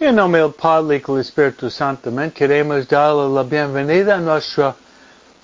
En 0.00 0.14
nombre 0.14 0.40
del 0.40 0.52
Padre 0.52 0.98
y 0.98 1.00
del 1.00 1.18
Espíritu 1.18 1.68
Santo. 1.68 2.12
Queremos 2.32 2.86
darle 2.86 3.34
la 3.34 3.42
bienvenida 3.42 4.14
a 4.14 4.18
nuestra 4.20 4.76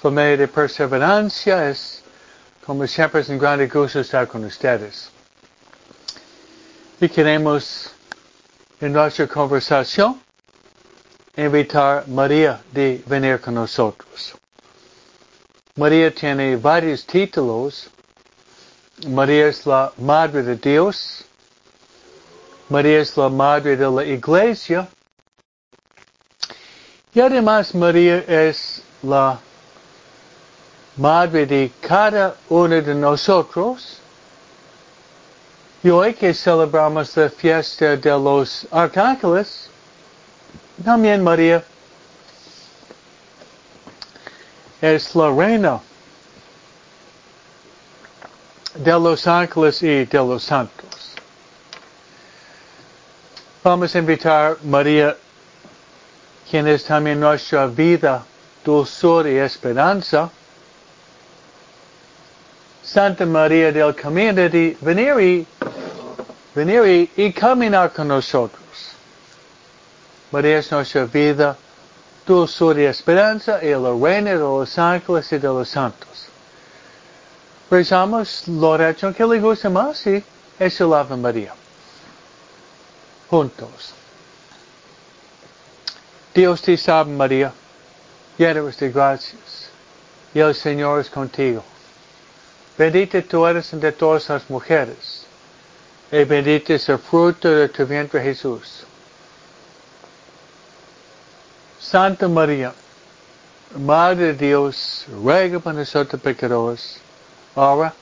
familia 0.00 0.36
de 0.36 0.46
perseverancia. 0.46 1.68
Es, 1.68 2.04
como 2.64 2.86
siempre, 2.86 3.22
es 3.22 3.28
un 3.30 3.38
gran 3.38 3.68
gusto 3.68 3.98
estar 3.98 4.28
con 4.28 4.44
ustedes. 4.44 5.10
Y 7.00 7.08
queremos, 7.08 7.90
en 8.80 8.92
nuestra 8.92 9.26
conversación, 9.26 10.22
invitar 11.36 12.04
a 12.04 12.04
María 12.06 12.62
de 12.70 13.02
venir 13.06 13.40
con 13.40 13.54
nosotros. 13.54 14.34
María 15.74 16.14
tiene 16.14 16.54
varios 16.54 17.04
títulos. 17.04 17.90
María 19.08 19.48
es 19.48 19.66
la 19.66 19.92
Madre 19.98 20.44
de 20.44 20.54
Dios. 20.54 21.24
María 22.74 23.02
es 23.02 23.16
la 23.16 23.28
Madre 23.28 23.76
de 23.76 23.88
la 23.88 24.02
Iglesia. 24.02 24.88
Y 27.12 27.20
además 27.20 27.72
María 27.72 28.18
es 28.26 28.82
la 29.00 29.38
Madre 30.96 31.46
de 31.46 31.70
cada 31.80 32.34
uno 32.48 32.82
de 32.82 32.92
nosotros. 32.96 34.00
Y 35.84 35.90
hoy 35.90 36.14
que 36.14 36.34
celebramos 36.34 37.16
la 37.16 37.30
fiesta 37.30 37.96
de 37.96 38.10
los 38.10 38.66
arcángeles, 38.72 39.70
también 40.84 41.22
María 41.22 41.62
es 44.80 45.14
la 45.14 45.30
reina 45.30 45.80
de 48.74 48.92
los 48.98 49.28
ángeles 49.28 49.80
y 49.80 50.04
de 50.06 50.18
los 50.18 50.42
santos. 50.42 51.03
Vamos 53.64 53.94
a 53.94 53.98
invitar 53.98 54.52
a 54.52 54.56
María, 54.62 55.16
quien 56.50 56.68
es 56.68 56.84
también 56.84 57.18
nuestra 57.18 57.66
vida, 57.66 58.22
dulzura 58.62 59.30
y 59.30 59.38
esperanza. 59.38 60.28
Santa 62.82 63.24
María 63.24 63.72
del 63.72 63.94
Camino 63.94 64.34
de 64.34 64.76
venir 64.82 65.18
y, 65.18 65.46
venir 66.54 67.10
y, 67.16 67.32
caminar 67.32 67.90
con 67.94 68.08
nosotros. 68.08 68.60
María 70.30 70.58
es 70.58 70.70
nuestra 70.70 71.06
vida, 71.06 71.56
dulzura 72.26 72.82
y 72.82 72.84
esperanza 72.84 73.64
y 73.64 73.70
la 73.70 73.94
reina 73.98 74.32
de 74.32 74.40
los 74.40 74.78
ángeles 74.78 75.32
y 75.32 75.38
de 75.38 75.48
los 75.48 75.70
santos. 75.70 76.26
Rezamos 77.70 78.46
la 78.46 78.66
oración 78.66 79.14
que 79.14 79.24
le 79.24 79.40
gusta 79.40 79.70
más 79.70 80.06
y 80.06 80.22
es 80.58 80.80
el 80.82 80.92
Ave 80.92 81.16
María. 81.16 81.63
Juntos. 83.34 83.92
Dios 86.32 86.62
te 86.62 86.76
salve 86.76 87.10
María, 87.10 87.52
llena 88.38 88.60
eres 88.60 88.78
de 88.78 88.92
gracias, 88.92 89.70
y 90.32 90.38
el 90.38 90.54
Señor 90.54 91.00
es 91.00 91.10
contigo. 91.10 91.64
Bendita 92.78 93.20
tú 93.22 93.44
eres 93.44 93.72
entre 93.72 93.90
todas 93.90 94.28
las 94.28 94.48
mujeres, 94.48 95.26
y 96.12 96.22
bendito 96.22 96.74
es 96.74 96.88
el 96.88 96.98
fruto 96.98 97.50
de 97.50 97.68
tu 97.70 97.84
vientre 97.84 98.22
Jesús. 98.22 98.84
Santa 101.80 102.28
María, 102.28 102.72
Madre 103.76 104.26
de 104.26 104.46
Dios, 104.46 105.06
ruega 105.10 105.58
por 105.58 105.74
nosotros 105.74 106.22
pecadores, 106.22 107.00
ahora 107.56 107.92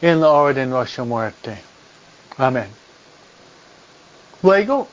en 0.00 0.20
la 0.20 0.30
hora 0.30 0.54
de 0.54 0.66
nuestra 0.66 1.02
muerte. 1.02 1.60
Amén. 2.38 2.85
Luego, 4.42 4.86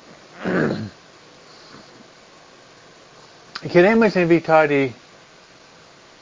queremos 3.72 4.16
invitar 4.16 4.72
a 4.72 4.90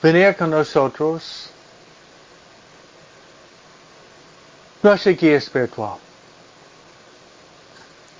venir 0.01 0.35
con 0.35 0.49
nosotros 0.49 1.49
nuestra 4.81 5.11
guía 5.11 5.37
espiritual. 5.37 5.97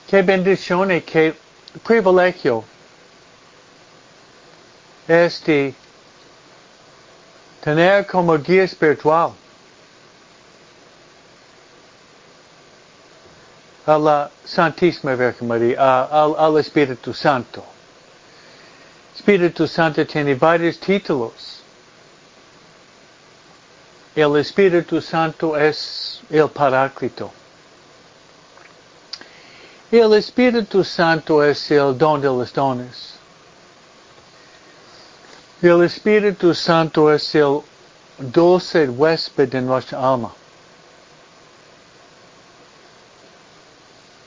Qué 0.07 0.21
bendición 0.21 0.91
y 0.91 1.01
qué 1.01 1.33
privilegio. 1.83 2.63
Es 5.07 5.43
de 5.45 5.73
tener 7.63 8.05
como 8.05 8.37
guía 8.37 8.63
espiritual 8.63 9.33
a 13.85 13.97
la 13.97 14.29
Santísima 14.45 15.15
Virgen 15.15 15.47
María, 15.47 16.03
al, 16.03 16.35
al 16.37 16.57
Espíritu 16.57 17.13
Santo. 17.13 17.63
Espíritu 19.15 19.67
Santo 19.67 20.05
tiene 20.05 20.35
varios 20.35 20.79
títulos. 20.79 21.61
El 24.15 24.35
Espíritu 24.37 25.01
Santo 25.01 25.55
es 25.55 26.21
el 26.29 26.49
Paráclito. 26.49 27.31
El 29.91 30.13
Espíritu 30.13 30.83
Santo 30.83 31.43
es 31.43 31.69
el 31.71 31.97
don 31.97 32.21
de 32.21 32.27
los 32.27 32.53
dones. 32.53 33.15
El 35.61 35.83
Espíritu 35.83 36.53
Santo 36.53 37.11
es 37.11 37.35
el 37.35 37.61
dulce 38.17 38.87
huésped 38.87 39.49
de 39.49 39.61
nuestra 39.61 39.99
alma. 39.99 40.33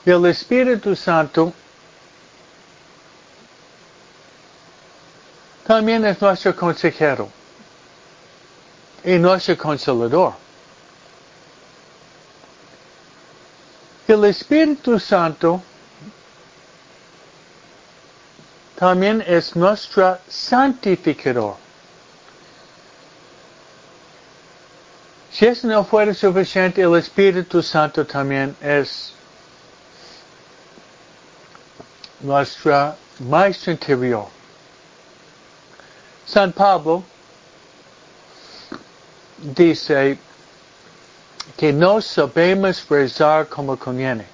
El 0.05 0.23
Espíritu 0.27 0.95
Santo 0.95 1.51
también 5.65 6.05
es 6.05 6.21
nuestro 6.21 6.55
consejero 6.55 7.27
y 9.03 9.17
nuestro 9.17 9.57
consolador. 9.57 10.33
El 14.07 14.25
Espíritu 14.25 14.99
Santo 14.99 15.63
también 18.75 19.23
es 19.25 19.55
nuestro 19.55 20.19
santificador. 20.27 21.55
Si 25.31 25.47
eso 25.47 25.67
no 25.67 25.83
fuera 25.83 26.13
suficiente, 26.13 26.83
el 26.83 26.95
Espíritu 26.95 27.63
Santo 27.63 28.05
también 28.05 28.55
es 28.61 29.15
nuestra 32.25 32.95
maestro 33.19 33.71
interior. 33.71 34.27
San 36.25 36.51
Pablo 36.51 37.03
dice 39.37 40.17
que 41.55 41.71
no 41.71 42.01
sabemos 42.01 42.87
rezar 42.89 43.47
como 43.47 43.77
conviene. 43.77 44.25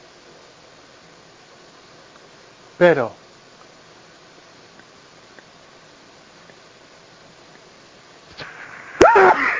Pero 2.78 3.14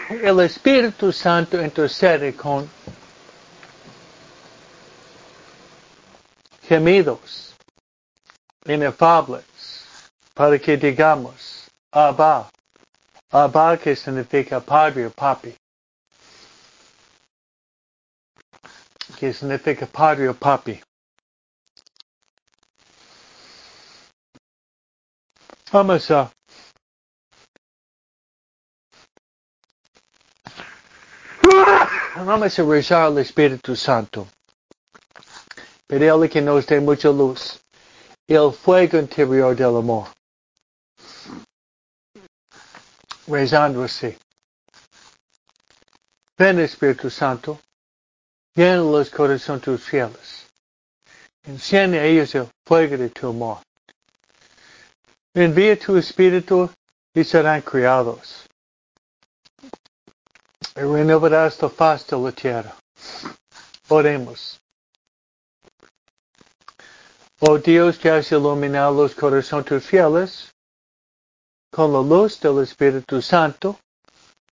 el 0.10 0.40
Espíritu 0.40 1.12
Santo 1.12 1.62
intercede 1.62 2.34
con 2.36 2.68
gemidos 6.68 7.51
inefables 8.66 9.86
para 10.36 10.60
que 10.60 10.78
digamos 10.78 11.68
Abba, 11.92 12.50
Abba 13.32 13.78
que 13.78 13.96
significa 13.96 14.62
padre 14.62 15.06
o 15.06 15.12
papi, 15.12 15.56
que 19.18 19.34
significa 19.34 19.86
padre 19.88 20.28
o 20.30 20.34
papi. 20.34 20.82
Vamos 25.72 26.12
a 26.12 26.30
Vamos 32.14 32.60
a 32.60 32.64
rezar 32.64 33.06
al 33.08 33.18
Espíritu 33.18 33.76
Santo. 33.76 34.28
Pedirle 35.88 36.30
que 36.30 36.42
nos 36.42 36.66
dé 36.66 36.80
mucha 36.80 37.10
luz. 37.10 37.60
El 38.34 38.54
fuego 38.54 38.98
interior 38.98 39.54
del 39.54 39.76
amor. 39.76 40.08
Rezando. 43.28 43.86
Ven 46.38 46.60
Espíritu 46.60 47.10
Santo. 47.10 47.60
Llena 48.56 48.78
los 48.78 49.10
corazones 49.10 49.64
tus 49.64 49.84
fieles. 49.84 50.48
Enciende 51.44 52.00
a 52.00 52.06
ellos 52.06 52.34
el 52.36 52.48
fuego 52.66 52.96
de 52.96 53.10
tu 53.10 53.28
amor. 53.28 53.58
Envía 55.34 55.78
tu 55.78 55.98
Espíritu 55.98 56.70
y 57.14 57.26
serán 57.26 57.62
criados 57.62 58.48
y 60.78 60.80
renovarás 60.80 61.62
la 61.62 61.70
faz 61.70 62.08
de 62.08 62.18
la 62.18 62.32
tierra. 62.32 62.74
Oremos. 63.90 64.61
Oh 67.44 67.58
Dios 67.58 67.98
que 67.98 68.08
has 68.08 68.32
iluminado 68.32 68.94
los 69.02 69.16
corazones 69.16 69.84
fieles 69.84 70.54
con 71.72 71.92
la 71.92 72.00
luz 72.00 72.40
del 72.40 72.62
Espíritu 72.62 73.20
Santo, 73.20 73.80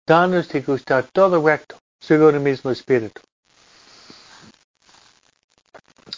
danos 0.05 0.47
de 0.47 0.61
gustar 0.61 1.03
todo 1.11 1.45
recto, 1.45 1.77
según 1.99 2.35
el 2.35 2.39
mismo 2.39 2.71
Espíritu. 2.71 3.21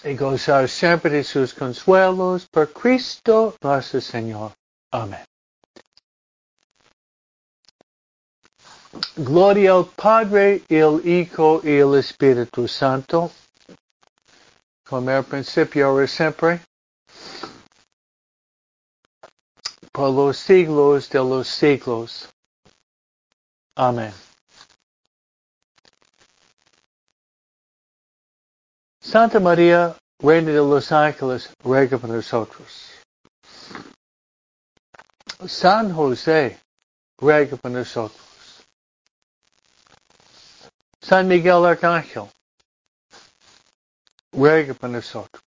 Y 0.04 0.16
gozar 0.16 0.70
siempre 0.70 1.10
de 1.10 1.24
sus 1.24 1.56
consuelos 1.56 2.48
por 2.48 2.72
Cristo 2.72 3.56
nuestro 3.64 4.00
Señor. 4.00 4.52
Amén. 4.92 5.26
Gloria 9.16 9.74
al 9.74 9.86
Padre, 9.88 10.62
el 10.70 11.02
Hijo 11.04 11.62
y 11.64 11.80
el 11.80 11.96
Espíritu 11.96 12.68
Santo, 12.68 13.32
como 14.90 15.12
al 15.12 15.24
principio, 15.24 16.02
y 16.04 16.08
siempre, 16.08 16.62
por 19.92 20.12
los 20.12 20.38
siglos 20.38 21.10
de 21.10 21.20
los 21.20 21.48
siglos. 21.48 22.30
Amén. 23.76 24.14
Santa 29.00 29.40
María, 29.40 29.96
Reina 30.20 30.52
de 30.52 30.58
los 30.58 30.92
Ángeles, 30.92 31.50
ruega 31.64 31.98
por 31.98 32.10
nosotros. 32.10 32.92
San 35.48 35.94
José, 35.94 36.60
ruega 37.18 37.56
por 37.58 37.72
nosotros. 37.72 38.66
San 41.00 41.28
Miguel 41.28 41.66
Arcángel, 41.66 42.30
ruega 44.32 44.74
por 44.74 44.90
nosotros. 44.90 45.44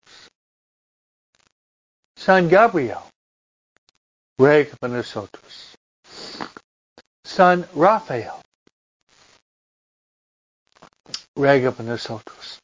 San 2.15 2.47
Gabriel, 2.47 2.99
ruega 4.37 4.75
por 4.79 4.89
nosotros. 4.89 5.75
San 7.23 7.67
Rafael, 7.75 8.41
ruega 11.35 11.71
por 11.71 11.85
nosotros. 11.85 12.59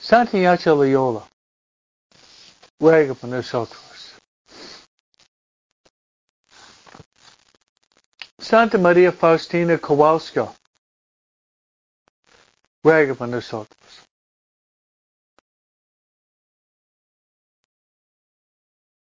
Santa 0.00 0.38
Ignacio 0.38 0.74
Loyola, 0.74 1.28
ruega 2.80 3.14
por 3.14 3.28
nosotros. 3.28 3.87
Santa 8.48 8.78
María 8.78 9.12
Faustina 9.12 9.76
Kowalska, 9.76 10.50
ruega 12.82 13.14
por 13.14 13.28
nosotros. 13.28 14.06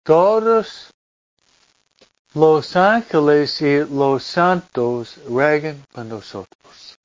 Todos 0.02 0.90
los 2.32 2.76
ángeles 2.76 3.60
y 3.60 3.84
los 3.84 4.24
santos 4.24 5.18
ruegan 5.26 5.84
por 5.92 6.06
nosotros. 6.06 6.96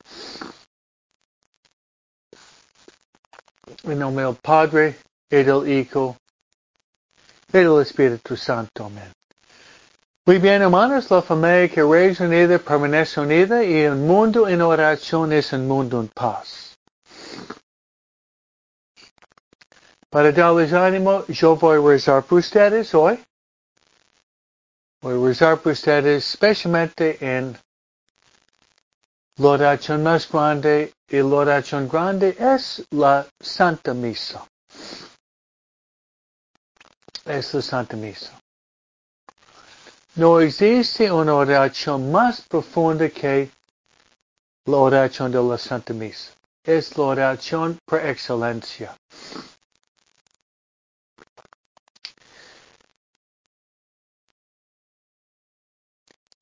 En 3.84 4.00
nombre 4.00 4.24
del 4.24 4.36
Padre, 4.36 4.98
y 5.30 5.44
del 5.44 5.68
Hijo, 5.68 6.16
y 7.50 7.58
del 7.58 7.82
Espíritu 7.82 8.38
Santo. 8.38 8.86
Amén. 8.86 9.12
Muy 10.32 10.40
bien, 10.40 10.62
hermanos, 10.62 11.12
la 11.12 11.22
familia 11.22 11.68
que 11.68 11.82
es 12.08 12.22
unida 12.22 12.58
permanece 12.58 13.20
unida 13.20 13.66
y 13.66 13.82
el 13.82 13.96
mundo 13.96 14.48
en 14.48 14.62
oración 14.62 15.34
es 15.34 15.52
un 15.52 15.68
mundo 15.68 16.00
en 16.00 16.08
paz. 16.08 16.78
Para 20.10 20.32
darles 20.32 20.72
ánimo, 20.72 21.26
yo 21.28 21.58
voy 21.58 21.80
a 21.80 21.86
rezar 21.86 22.24
por 22.24 22.40
ustedes 22.40 22.96
hoy. 22.96 23.22
Voy 25.02 25.22
a 25.22 25.28
rezar 25.28 25.60
por 25.60 25.74
ustedes 25.74 26.26
especialmente 26.30 27.18
en 27.20 27.58
la 29.36 29.50
oración 29.50 30.02
más 30.02 30.32
grande 30.32 30.94
y 31.10 31.18
la 31.18 31.26
oración 31.26 31.90
grande 31.90 32.38
es 32.40 32.86
la 32.92 33.28
Santa 33.38 33.94
Misa. 33.94 34.48
Es 37.26 37.54
la 37.54 37.62
Santa 37.62 37.98
Misa. 37.98 38.41
No 40.16 40.42
existe 40.42 41.10
una 41.10 41.36
oración 41.36 42.12
más 42.12 42.42
profunda 42.42 43.10
que 43.10 43.50
la 44.66 44.78
oración 44.78 45.32
de 45.32 45.42
la 45.42 45.58
Santa 45.58 45.94
Misa. 45.94 46.34
Es 46.64 46.98
la 46.98 47.04
oración 47.06 47.80
por 47.86 48.06
excelencia. 48.06 48.96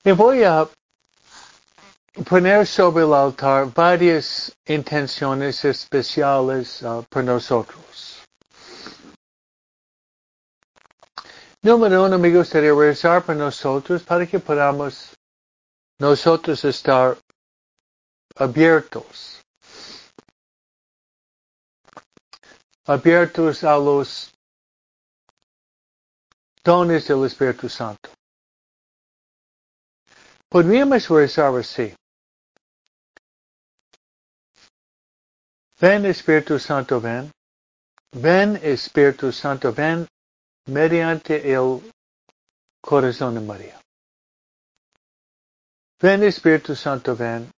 Y 0.03 0.11
voy 0.13 0.43
a 0.43 0.67
poner 2.27 2.65
sobre 2.65 3.03
el 3.03 3.13
altar 3.13 3.71
varias 3.73 4.51
intenciones 4.65 5.63
especiales 5.63 6.81
uh, 6.81 7.03
por 7.07 7.23
nosotros. 7.23 7.88
Número 11.61 12.05
uno, 12.05 12.17
me 12.17 12.31
gustaría 12.31 12.73
rezar 12.73 13.25
por 13.25 13.35
nosotros 13.35 14.01
para 14.03 14.25
que 14.25 14.39
podamos 14.39 15.13
nosotros 15.99 16.63
estar 16.63 17.17
abiertos. 18.37 19.41
Abiertos 22.85 23.63
a 23.65 23.77
los 23.77 24.33
dones 26.63 27.07
del 27.07 27.25
Espíritu 27.25 27.67
Santo. 27.67 28.09
Podríamos 30.47 31.09
rezar 31.09 31.53
así. 31.57 31.93
Ven 35.81 36.05
Espíritu 36.05 36.57
Santo, 36.57 37.01
ven. 37.01 37.29
Ven 38.13 38.57
Espíritu 38.63 39.31
Santo, 39.33 39.73
ven 39.73 40.07
mediante 40.69 41.51
el 41.51 41.81
corazón 42.81 43.35
de 43.35 43.41
María. 43.41 43.79
Ven 46.01 46.23
Espíritu 46.23 46.75
Santo, 46.75 47.15
ven. 47.15 47.51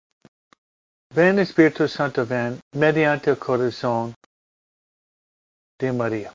Ven 1.14 1.38
Espíritu 1.38 1.88
Santo, 1.88 2.24
ven 2.24 2.60
mediante 2.72 3.30
el 3.30 3.38
corazón 3.38 4.14
de 5.78 5.92
María. 5.92 6.32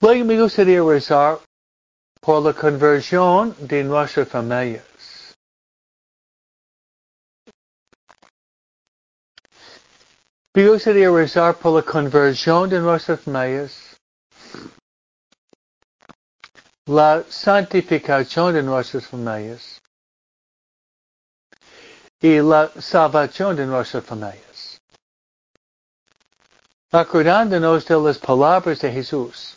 Luego 0.00 0.24
me 0.24 0.40
gustaría 0.40 0.82
rezar 0.82 1.38
por 2.20 2.42
la 2.42 2.54
conversión 2.54 3.54
de 3.60 3.84
nuestras 3.84 4.28
familias. 4.28 4.89
Me 10.52 10.68
gustaría 10.68 11.08
rezar 11.08 11.56
por 11.58 11.76
la 11.76 11.82
conversión 11.82 12.68
de 12.68 12.80
nuestras 12.80 13.20
familias, 13.20 13.96
la 16.86 17.22
santificación 17.28 18.54
de 18.54 18.62
nuestras 18.64 19.06
familias 19.06 19.80
y 22.20 22.40
la 22.40 22.68
salvación 22.80 23.54
de 23.54 23.64
nuestras 23.64 24.04
familias. 24.04 24.80
Acordándonos 26.90 27.86
de 27.86 28.00
las 28.00 28.18
palabras 28.18 28.80
de 28.80 28.90
Jesús. 28.90 29.56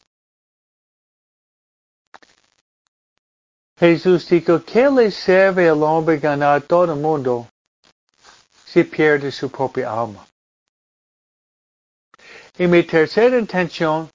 Jesús 3.80 4.30
dijo, 4.30 4.64
¿qué 4.64 4.92
le 4.92 5.10
sirve 5.10 5.68
al 5.68 5.82
hombre 5.82 6.20
ganar 6.20 6.62
todo 6.62 6.94
el 6.94 7.00
mundo 7.00 7.48
si 8.64 8.84
pierde 8.84 9.32
su 9.32 9.50
propia 9.50 9.92
alma? 9.92 10.28
Y 12.56 12.68
mi 12.68 12.84
tercera 12.84 13.40
intención, 13.40 14.12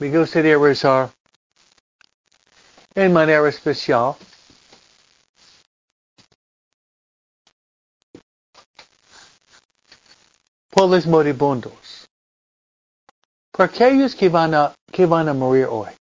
me 0.00 0.10
gustaría 0.10 0.58
rezar 0.58 1.12
en 2.96 3.12
manera 3.12 3.48
especial. 3.48 4.16
Por 10.68 10.90
los 10.90 11.06
moribundos, 11.06 12.08
por 13.52 13.66
aquellos 13.66 14.16
que 14.16 14.28
van 14.28 14.52
a, 14.52 14.74
que 14.92 15.06
van 15.06 15.28
a 15.28 15.32
morir 15.32 15.66
hoy. 15.70 15.92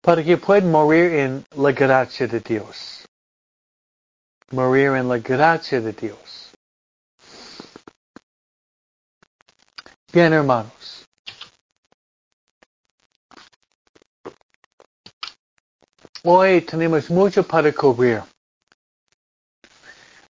Para 0.00 0.24
que 0.24 0.36
puedan 0.38 0.70
morir 0.70 1.12
en 1.12 1.44
la 1.54 1.70
gracia 1.70 2.26
de 2.26 2.40
Dios 2.40 3.06
morir 4.52 4.92
en 4.96 5.08
la 5.08 5.18
gracia 5.18 5.80
de 5.80 5.92
Dios. 5.92 6.52
Bien, 10.12 10.32
hermanos. 10.32 11.02
hoy 16.24 16.60
tenemos 16.60 17.10
mucho 17.10 17.42
para 17.42 17.72
cubrir. 17.72 18.22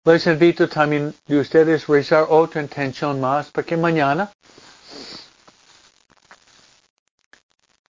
Les 0.04 0.26
invito 0.26 0.68
también 0.68 1.14
de 1.26 1.38
ustedes 1.38 1.88
a 1.88 1.92
rezar 1.92 2.26
otra 2.28 2.62
intención 2.62 3.20
más, 3.20 3.50
porque 3.50 3.76
mañana 3.76 4.32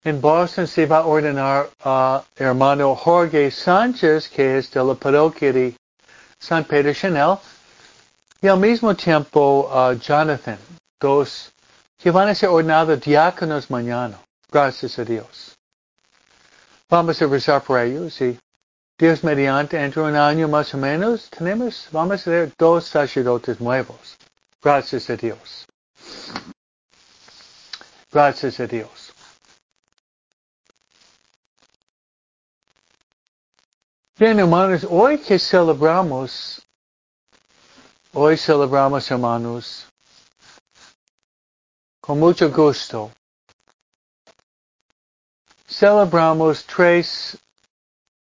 en 0.03 0.21
Boston 0.21 0.67
se 0.67 0.85
va 0.85 0.99
a 0.99 1.05
ordenar 1.05 1.69
a 1.83 2.23
hermano 2.35 2.95
Jorge 2.95 3.51
Sánchez, 3.51 4.29
que 4.29 4.57
es 4.57 4.71
de 4.71 4.83
la 4.83 4.93
parroquia 4.93 5.51
de 5.51 5.75
San 6.47 6.63
Pedro 6.63 6.93
Chanel, 6.93 7.39
y 8.41 8.47
al 8.47 8.57
mismo 8.57 8.95
tiempo 8.95 9.69
a 9.69 9.93
Jonathan, 9.95 10.57
dos 10.97 11.51
que 11.97 12.09
van 12.09 12.29
a 12.29 12.35
ser 12.35 12.47
ordenados 12.47 13.01
diáconos 13.01 13.69
mañana. 13.69 14.17
Gracias 14.49 14.97
a 14.97 15.03
Dios. 15.03 15.57
Vamos 16.89 17.21
a 17.21 17.25
rezar 17.27 17.61
por 17.63 17.81
ellos 17.81 18.21
y 18.21 18.39
Dios 18.97 19.25
mediante, 19.25 19.77
entre 19.77 20.01
un 20.01 20.15
año 20.15 20.47
más 20.47 20.73
o 20.73 20.77
menos, 20.77 21.29
tenemos, 21.29 21.89
vamos 21.91 22.21
a 22.21 22.23
tener 22.23 22.53
dos 22.57 22.85
sacerdotes 22.85 23.59
nuevos. 23.59 24.17
Gracias 24.61 25.09
a 25.09 25.17
Dios. 25.17 25.67
Gracias 28.09 28.59
a 28.61 28.67
Dios. 28.67 29.06
Bien, 34.19 34.39
hermanos, 34.39 34.83
hoy 34.89 35.19
que 35.19 35.37
celebramos, 35.37 36.59
hoy 38.13 38.35
celebramos, 38.35 39.11
hermanos, 39.11 39.85
con 42.01 42.19
mucho 42.19 42.49
gusto, 42.49 43.11
celebramos 45.67 46.65
tres 46.65 47.37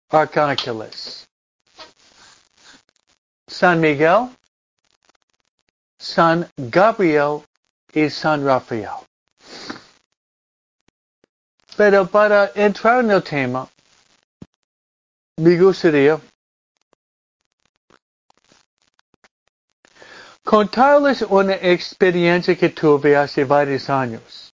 arcángeles. 0.10 1.28
San 3.50 3.82
Miguel, 3.82 4.30
San 6.00 6.50
Gabriel 6.56 7.44
y 7.92 8.10
San 8.10 8.46
Rafael. 8.46 9.06
Pero 11.76 12.08
para 12.08 12.50
entrar 12.56 13.04
en 13.04 13.12
el 13.12 13.22
tema, 13.22 13.68
me 15.42 15.58
gustaría 15.58 16.22
contarles 20.44 21.24
una 21.24 21.56
experiencia 21.56 22.56
que 22.56 22.70
tuve 22.70 23.16
hace 23.16 23.44
varios 23.44 23.90
años. 23.90 24.54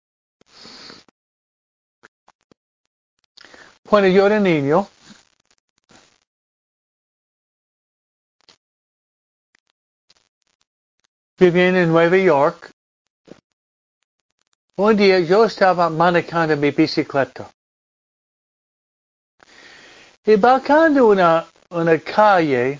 Cuando 3.89 4.09
yo 4.09 4.27
era 4.27 4.39
niño, 4.39 4.87
viviendo 11.39 11.79
en 11.79 11.89
Nueva 11.89 12.17
York, 12.17 12.71
un 14.77 14.95
día 14.95 15.19
yo 15.19 15.45
estaba 15.45 15.89
manejando 15.89 16.55
mi 16.57 16.69
bicicleta. 16.69 17.54
Y 20.25 20.35
bajando 20.37 21.07
una, 21.07 21.45
una 21.69 21.99
calle 21.99 22.79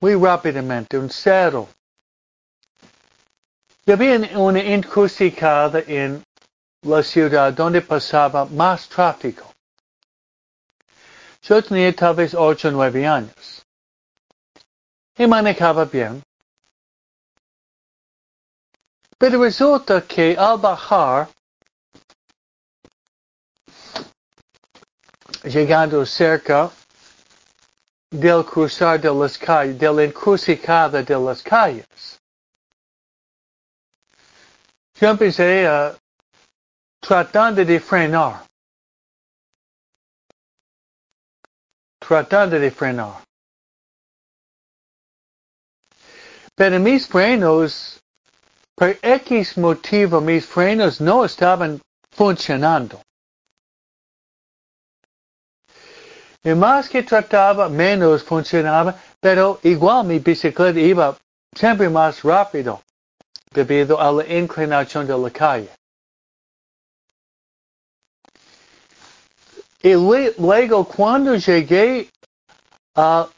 muy 0.00 0.14
rápidamente, 0.14 0.98
un 0.98 1.08
cerro. 1.08 1.68
Había 3.86 4.38
una 4.38 4.60
encrucijada 4.60 5.80
en 5.86 6.22
la 6.82 7.02
ciudad 7.02 7.52
donde 7.52 7.80
pasaba 7.80 8.44
más 8.44 8.88
tráfico. 8.88 9.52
Yo 11.42 11.62
tenía 11.62 11.94
tal 11.94 12.14
vez 12.14 12.34
ocho 12.34 12.68
o 12.68 12.70
nueve 12.70 13.06
años. 13.06 13.64
Y 15.16 15.26
manejaba 15.26 15.84
bien. 15.84 16.22
Pero 19.18 19.42
resulta 19.42 20.00
que 20.02 20.36
al 20.36 20.58
bajar, 20.58 21.28
llegando 25.44 26.04
cerca 26.06 26.70
del 28.10 28.44
cruzar 28.44 29.00
de 29.00 29.12
las 29.12 29.38
calles, 29.38 29.78
de 29.78 29.92
la 29.92 30.04
encrucijada 30.04 31.02
de 31.02 31.18
las 31.18 31.42
calles. 31.42 32.20
Yo 34.94 35.08
empecé 35.10 35.66
a 35.66 35.96
tratando 37.00 37.64
de 37.64 37.80
frenar. 37.80 38.46
Tratando 41.98 42.58
de 42.58 42.70
frenar. 42.70 43.24
Pero 46.54 46.78
mis 46.78 47.06
frenos, 47.08 48.00
por 48.76 48.96
X 49.02 49.56
motivo, 49.56 50.20
mis 50.20 50.44
frenos 50.44 51.00
no 51.00 51.24
estaban 51.24 51.80
funcionando. 52.10 53.00
Y 56.44 56.54
más 56.54 56.88
que 56.88 57.02
trataba, 57.04 57.68
menos 57.68 58.24
funcionaba, 58.24 58.94
pero 59.20 59.60
igual 59.62 60.06
mi 60.06 60.18
bicicleta 60.18 60.80
iba 60.80 61.16
siempre 61.54 61.88
más 61.88 62.22
rápido 62.22 62.82
debido 63.52 64.00
a 64.00 64.10
la 64.10 64.26
inclinación 64.26 65.06
de 65.06 65.16
la 65.16 65.30
calle. 65.30 65.70
Y 69.82 69.94
luego 69.94 70.84
cuando 70.84 71.36
llegué 71.36 72.08
a 72.94 73.28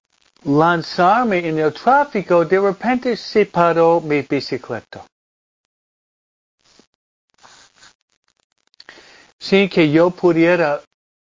lanzarme 0.44 1.46
en 1.46 1.58
el 1.58 1.72
tráfico, 1.72 2.44
de 2.44 2.60
repente 2.60 3.16
se 3.16 3.46
paró 3.46 4.00
mi 4.00 4.22
bicicleta. 4.22 5.04
Sin 9.38 9.68
que 9.68 9.90
yo 9.90 10.10
pudiera 10.10 10.82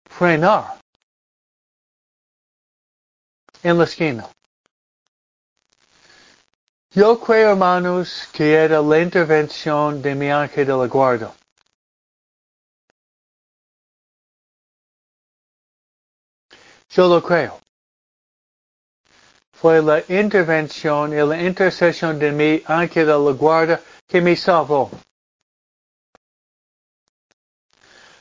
frenar 0.10 0.80
en 3.64 3.78
la 3.78 3.84
esquina. 3.84 4.30
Yo 6.92 7.20
creo, 7.20 7.52
hermanos, 7.52 8.28
que 8.34 8.54
era 8.54 8.82
la 8.82 9.00
intervención 9.00 10.02
de 10.02 10.16
mi 10.16 10.30
ángel 10.32 10.66
de 10.66 10.74
la 10.74 10.88
guarda. 10.88 11.34
Yo 16.90 17.08
lo 17.08 17.22
creo. 17.22 17.60
Fue 19.54 19.82
la 19.82 20.00
intervención 20.08 21.14
y 21.14 21.18
la 21.18 21.42
intercesión 21.42 22.18
de 22.18 22.32
mi 22.32 22.64
ángel 22.66 23.06
de 23.06 23.14
la 23.14 23.32
guarda 23.34 23.82
que 24.08 24.22
me 24.22 24.36
salvó. 24.36 24.90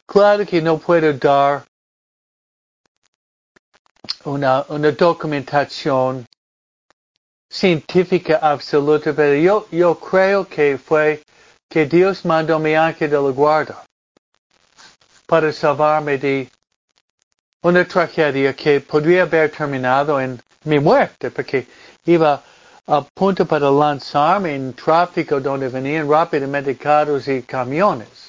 Claro 0.04 0.44
que 0.44 0.60
no 0.60 0.78
puedo 0.78 1.12
dar 1.12 1.67
una, 4.24 4.64
documentación 4.96 6.26
científica 7.48 8.38
absoluta, 8.42 9.12
pero 9.12 9.34
yo, 9.34 9.66
yo 9.70 9.98
creo 9.98 10.46
que 10.46 10.78
fue 10.78 11.22
que 11.68 11.86
Dios 11.86 12.24
mandó 12.24 12.58
mi 12.58 12.74
ángel 12.74 13.10
de 13.10 13.16
la 13.16 13.30
guarda 13.30 13.84
para 15.26 15.52
salvarme 15.52 16.18
de 16.18 16.50
una 17.62 17.84
tragedia 17.86 18.54
que 18.54 18.80
podría 18.80 19.22
haber 19.22 19.50
terminado 19.50 20.20
en 20.20 20.40
mi 20.64 20.78
muerte, 20.78 21.30
porque 21.30 21.66
iba 22.04 22.42
a 22.86 23.02
punto 23.02 23.44
para 23.44 23.70
lanzarme 23.70 24.54
en 24.54 24.72
tráfico 24.72 25.40
donde 25.40 25.68
venían 25.68 26.08
rápidamente 26.08 26.76
carros 26.76 27.28
y 27.28 27.42
camiones. 27.42 28.27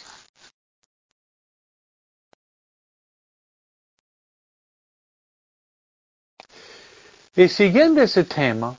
Y 7.39 7.47
siguiendo 7.47 8.01
ese 8.01 8.25
tema, 8.25 8.77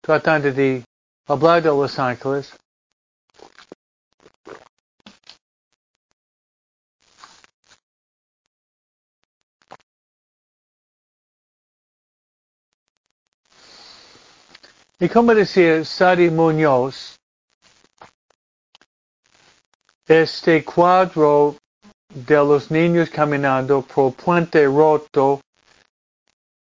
tratando 0.00 0.50
de 0.50 0.82
hablar 1.28 1.62
de 1.62 1.68
Los 1.68 1.98
Ángeles, 1.98 2.56
Y 14.98 15.10
como 15.10 15.34
decía 15.34 15.84
Sadi 15.84 16.30
Muñoz, 16.30 17.16
este 20.08 20.64
cuadro 20.64 21.58
de 22.14 22.36
los 22.36 22.70
niños 22.70 23.10
caminando 23.10 23.82
por 23.82 24.14
puente 24.14 24.64
roto 24.64 25.42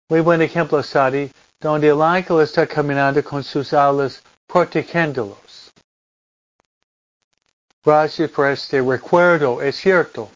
muy 0.09 0.21
buen 0.21 0.41
ejemplo, 0.41 0.83
Sadi, 0.83 1.31
donde 1.61 1.88
el 1.88 2.00
ángel 2.00 2.41
está 2.41 2.67
caminando 2.67 3.23
con 3.23 3.45
sus 3.45 3.73
alas 3.73 4.23
protegiéndolos. 4.47 5.73
Gracias 7.85 8.31
por 8.31 8.49
este 8.49 8.81
recuerdo, 8.81 9.61
es 9.61 9.77
cierto. 9.77 10.31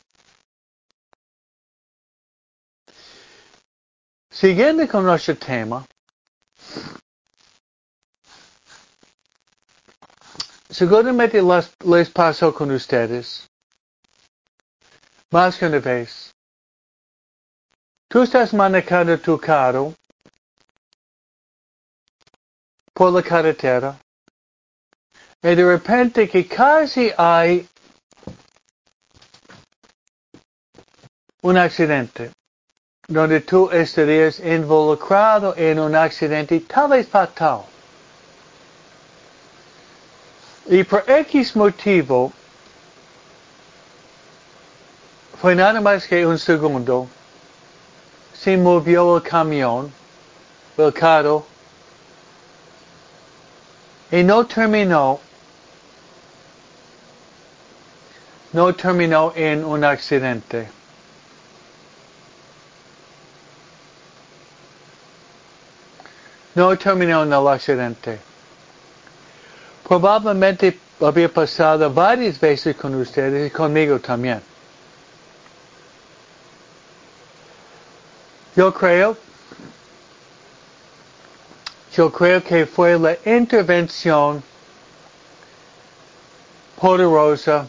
Siguiendo 4.30 4.86
con 4.88 5.04
nuestro 5.04 5.36
tema, 5.36 5.86
seguramente 10.70 11.40
les, 11.42 11.70
les 11.84 12.10
pasó 12.10 12.52
con 12.54 12.70
ustedes 12.70 13.48
más 15.30 15.56
que 15.56 15.66
una 15.66 15.78
vez. 15.78 16.32
Tú 18.12 18.24
estás 18.24 18.52
manejando 18.52 19.18
tu 19.18 19.38
carro 19.38 19.94
por 22.92 23.10
la 23.10 23.22
carretera 23.22 23.96
y 25.42 25.54
de 25.54 25.64
repente 25.64 26.28
que 26.28 26.46
casi 26.46 27.10
hay 27.16 27.66
un 31.40 31.56
accidente 31.56 32.32
donde 33.08 33.40
tú 33.40 33.70
estarías 33.70 34.40
involucrado 34.40 35.56
en 35.56 35.78
un 35.78 35.96
accidente 35.96 36.60
tal 36.60 36.90
vez 36.90 37.08
fatal. 37.08 37.62
Y 40.66 40.84
por 40.84 41.02
X 41.08 41.56
motivo, 41.56 42.30
fue 45.40 45.54
nada 45.54 45.80
más 45.80 46.06
que 46.06 46.26
un 46.26 46.38
segundo, 46.38 47.08
se 48.42 48.56
movió 48.56 49.16
el 49.16 49.22
camión, 49.22 49.92
el 50.76 50.92
carro, 50.92 51.46
y 54.10 54.24
no 54.24 54.44
terminó, 54.46 55.20
no 58.52 58.74
terminó 58.74 59.32
en 59.36 59.64
un 59.64 59.84
accidente. 59.84 60.68
no 66.54 66.76
terminó 66.76 67.22
en 67.22 67.32
el 67.32 67.48
accidente. 67.48 68.18
Probablemente 69.88 70.78
había 71.00 71.28
pasado 71.28 71.90
varias 71.90 72.38
veces 72.38 72.76
con 72.76 72.94
ustedes 72.94 73.48
y 73.48 73.50
conmigo 73.50 73.98
también. 74.00 74.51
Yo 78.54 78.72
creo, 78.72 79.16
yo 81.96 82.10
creo 82.10 82.42
que 82.42 82.66
fue 82.66 82.98
la 82.98 83.16
intervención 83.24 84.42
poderosa 86.78 87.66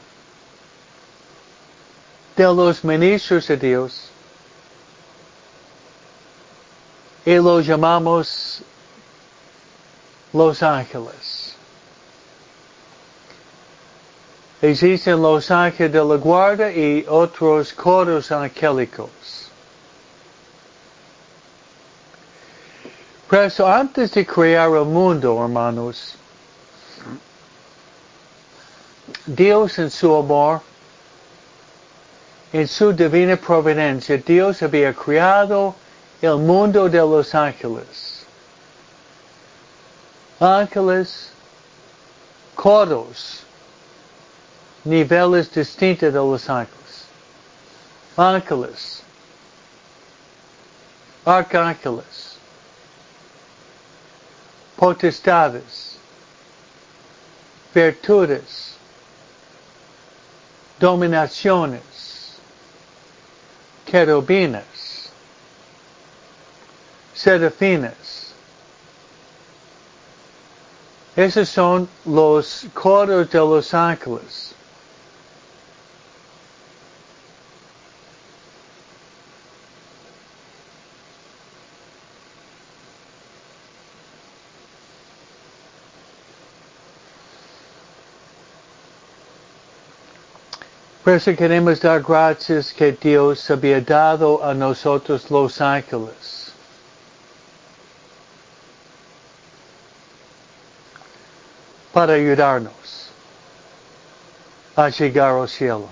de 2.35 2.43
los 2.43 2.83
ministros 2.83 3.47
de 3.47 3.57
Dios 3.57 4.09
y 7.25 7.35
lo 7.35 7.61
llamamos 7.61 8.61
los 10.33 10.61
Ángeles. 10.63 11.55
Existen 14.61 15.21
los 15.21 15.51
ángeles 15.51 15.91
de 15.91 16.03
la 16.03 16.15
guarda 16.15 16.71
y 16.71 17.05
otros 17.09 17.73
coros 17.73 18.31
angélicos. 18.31 19.42
Pero 23.33 23.45
eso 23.45 23.65
antes 23.67 24.11
de 24.11 24.23
crear 24.27 24.69
el 24.69 24.85
mundo, 24.85 25.41
hermanos, 25.41 26.13
Dios 29.25 29.79
en 29.79 29.89
su 29.89 30.15
amor, 30.15 30.61
en 32.51 32.67
su 32.67 32.93
divina 32.93 33.35
providencia, 33.35 34.17
Dios 34.17 34.61
había 34.61 34.93
creado 34.93 35.73
el 36.21 36.37
mundo 36.37 36.87
de 36.87 36.99
los 36.99 37.33
ángeles 37.33 38.23
ángeles, 40.39 41.31
coros, 42.53 43.41
niveles 44.83 45.51
distintos 45.51 46.13
de 46.13 46.19
los 46.19 46.47
ángeles. 46.47 47.05
Ángeles, 48.15 49.01
arcángeles, 51.25 52.32
potestades, 54.75 55.97
virtudes, 57.73 58.75
dominaciones, 60.79 62.37
querubines, 63.85 65.09
serafinas, 67.13 68.33
esos 71.15 71.47
son 71.47 71.87
los 72.05 72.65
coros 72.73 73.29
de 73.29 73.37
los 73.37 73.73
ángeles. 73.73 74.55
Por 91.03 91.19
queremos 91.19 91.81
dar 91.81 92.01
gracias 92.01 92.71
que 92.71 92.93
Dios 92.93 93.51
había 93.51 93.81
dado 93.81 94.43
a 94.43 94.53
nosotros 94.53 95.29
los 95.29 95.59
ángeles. 95.59 96.43
para 101.93 102.13
ayudarnos 102.13 103.11
a 104.75 104.89
llegar 104.89 105.35
al 105.35 105.47
cielo. 105.47 105.87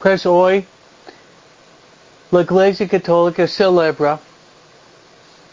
Pues 0.00 0.26
hoy 0.26 0.66
la 2.32 2.40
Iglesia 2.40 2.88
Católica 2.88 3.46
celebra 3.46 4.18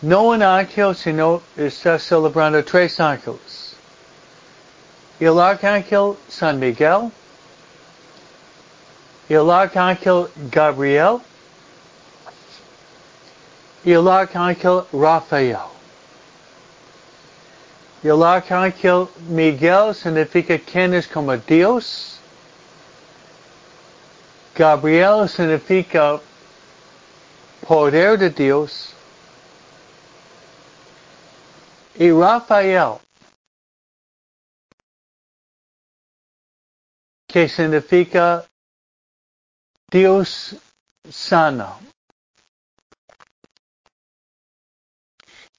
no 0.01 0.29
un 0.29 0.41
ángel, 0.41 0.95
sino 0.95 1.41
está 1.57 1.99
celebrando 1.99 2.63
tres 2.63 2.99
ángeles. 3.01 3.75
El 5.19 5.39
arcángel 5.39 6.15
San 6.29 6.57
Miguel, 6.57 7.11
el 9.27 9.51
arcángel 9.51 10.29
Gabriel 10.49 11.19
el 13.83 14.07
arcángel 14.07 14.85
Rafael. 14.93 15.67
El 18.03 18.23
arcángel 18.23 19.09
Miguel 19.27 19.93
significa 19.93 20.57
quien 20.57 20.93
es 20.93 21.07
como 21.07 21.35
Dios. 21.35 22.19
Gabriel 24.55 25.27
significa 25.27 26.21
poder 27.69 28.17
de 28.17 28.32
Dios. 28.32 28.95
Y 31.93 32.10
Rafael, 32.10 32.97
que 37.27 37.47
significa 37.47 38.43
Dios 39.91 40.55
sana. 41.08 41.77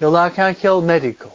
El 0.01 0.16
arcángel 0.16 0.83
médico. 0.83 1.31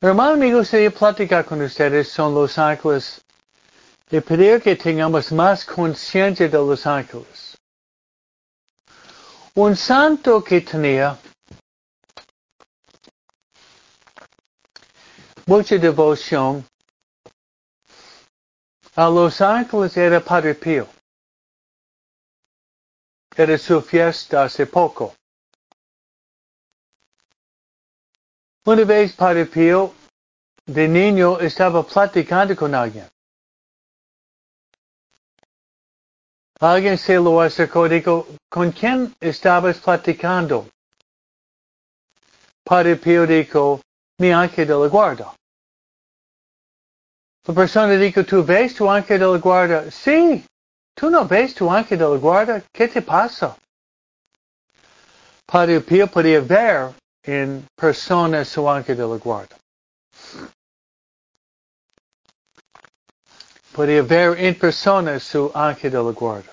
Hermano, 0.00 0.36
me 0.36 0.54
gustaría 0.54 0.92
platicar 0.92 1.44
con 1.44 1.62
ustedes 1.62 2.08
son 2.12 2.32
los 2.32 2.58
ángeles 2.58 3.20
y 4.08 4.20
pedir 4.20 4.62
que 4.62 4.76
tengamos 4.76 5.32
más 5.32 5.64
conciencia 5.64 6.46
de 6.48 6.58
los 6.58 6.86
ángeles. 6.86 7.45
Un 9.58 9.74
santo 9.74 10.44
que 10.44 10.60
tenía 10.60 11.18
mucha 15.46 15.78
devoción 15.78 16.62
a 18.94 19.08
Los 19.08 19.40
Ángeles 19.40 19.96
era 19.96 20.20
Padre 20.20 20.56
Pío. 20.56 20.86
Era 23.34 23.56
su 23.56 23.80
fiesta 23.80 24.44
hace 24.44 24.66
poco. 24.66 25.14
Una 28.66 28.84
vez 28.84 29.14
Padre 29.14 29.46
Pío, 29.46 29.94
de 30.66 30.86
niño, 30.86 31.40
estaba 31.40 31.82
platicando 31.82 32.54
con 32.54 32.74
alguien. 32.74 33.08
Alguien 36.60 36.96
se 36.96 37.16
lo 37.16 37.40
acercó 37.40 37.86
y 37.86 37.90
dijo, 37.90 38.26
¿con 38.48 38.72
quién 38.72 39.14
estabas 39.20 39.78
platicando? 39.78 40.66
Padre 42.64 42.96
Pio 42.96 43.26
dijo, 43.26 43.80
mi 44.18 44.32
ángel 44.32 44.66
de 44.66 44.74
la 44.74 44.88
guarda. 44.88 45.34
La 47.46 47.54
persona 47.54 47.92
dijo, 47.92 48.24
¿tú 48.24 48.42
ves 48.42 48.74
tu 48.74 48.90
ángel 48.90 49.20
de 49.20 49.26
la 49.26 49.38
guarda? 49.38 49.90
Sí. 49.90 50.44
¿Tú 50.94 51.10
no 51.10 51.26
ves 51.26 51.54
tu 51.54 51.70
ángel 51.70 51.98
de 51.98 52.08
la 52.08 52.16
guarda? 52.16 52.62
¿Qué 52.72 52.88
te 52.88 53.02
pasa? 53.02 53.56
Padre 55.44 55.80
Pio 55.80 56.06
podía 56.06 56.40
ver 56.40 56.94
en 57.22 57.66
persona 57.76 58.44
su 58.44 58.68
ángel 58.68 58.96
de 58.96 59.06
la 59.06 59.16
guarda. 59.16 59.56
Podía 63.76 64.00
ver 64.00 64.40
en 64.40 64.54
persona 64.54 65.20
su 65.20 65.52
ángel 65.54 65.90
de 65.90 66.02
la 66.02 66.10
guarda. 66.12 66.50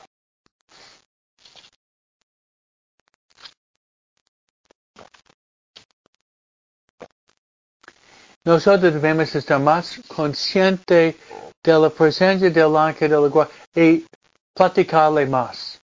Nosotros 8.43 8.93
debemos 8.93 9.33
estar 9.33 9.57
más 9.61 10.01
conscientes 10.05 11.15
de 11.63 11.79
la 11.79 11.89
presencia 11.89 12.49
del 12.49 12.75
ángel 12.75 13.11
de 13.11 13.21
la 13.21 13.27
guarda 13.29 13.53
y 13.73 14.05
platicarle 14.53 15.25
más. 15.25 15.81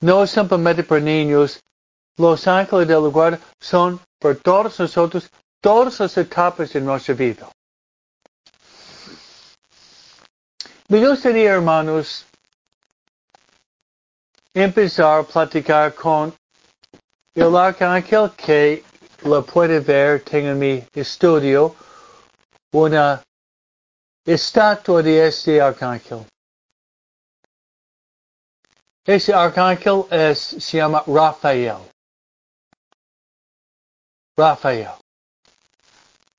No 0.00 0.26
simplemente 0.26 0.82
para 0.82 1.00
niños, 1.00 1.60
los 2.16 2.48
ángeles 2.48 2.88
de 2.88 2.94
la 2.94 3.08
guarda 3.08 3.38
son 3.60 4.00
por 4.18 4.34
todos 4.38 4.80
nosotros, 4.80 5.30
todas 5.60 6.00
las 6.00 6.18
etapas 6.18 6.72
de 6.72 6.80
nuestra 6.80 7.14
vida. 7.14 7.48
Me 10.88 11.04
gustaría, 11.04 11.50
hermanos, 11.50 12.24
empezar 14.54 15.20
a 15.20 15.24
platicar 15.24 15.92
con 15.92 16.32
el 17.34 17.56
arcángel 17.56 18.30
que 18.36 18.84
lo 19.24 19.44
puede 19.44 19.80
ver, 19.80 20.22
tengo 20.22 20.50
en 20.50 20.58
mi 20.60 20.84
estudio 20.94 21.74
una 22.72 23.20
estatua 24.24 25.02
de 25.02 25.26
este 25.26 25.60
arcángel. 25.60 26.24
Ese 29.04 29.34
arcángel 29.34 30.04
es, 30.10 30.38
se 30.38 30.76
llama 30.76 31.02
Rafael. 31.04 31.78
Rafael. 34.36 34.94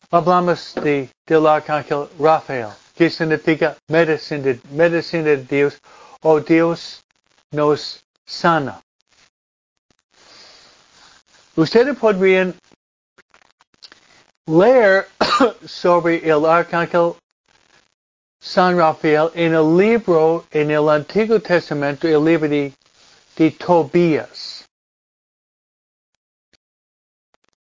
Hablamos 0.10 0.74
de, 0.76 1.10
del 1.26 1.48
arcángel 1.48 2.08
Rafael, 2.18 2.72
que 2.98 3.10
significa 3.10 3.78
medicina 3.88 4.42
de, 4.42 4.60
medicina 4.72 5.24
de 5.24 5.38
Dios 5.38 5.80
o 6.22 6.40
Dios 6.40 7.04
nos 7.52 8.04
sana. 8.26 8.82
Ustedes 11.56 11.96
podrían 11.98 12.56
leer 14.48 15.08
sobre 15.66 16.28
el 16.28 16.46
arcángel 16.46 17.16
San 18.40 18.78
Rafael 18.78 19.30
en 19.36 19.54
el 19.54 19.78
libro, 19.78 20.46
en 20.52 20.72
el 20.72 20.90
Antiguo 20.90 21.40
Testamento, 21.40 22.08
el 22.08 22.24
libro 22.24 22.48
de, 22.50 22.74
de 23.36 23.52
Tobías. 23.52 24.66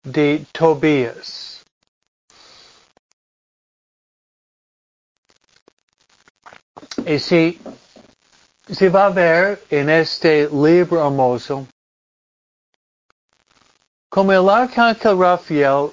De 0.03 0.45
Tobías. 0.51 1.50
Y 6.97 7.19
si 7.19 7.59
se 8.67 8.89
va 8.89 9.05
a 9.05 9.09
ver 9.09 9.63
en 9.69 9.89
este 9.89 10.47
libro 10.49 11.05
hermoso, 11.05 11.67
como 14.09 14.31
el 14.33 14.49
arcángel 14.49 15.17
Rafael 15.17 15.91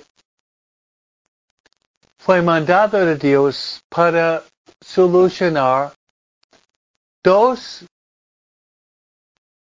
fue 2.18 2.42
mandado 2.42 3.04
de 3.06 3.16
Dios 3.16 3.80
para 3.88 4.44
solucionar 4.80 5.94
dos 7.22 7.84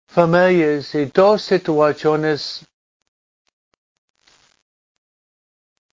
familias 0.09 0.95
y 0.95 1.07
dos 1.07 1.43
situaciones 1.43 2.67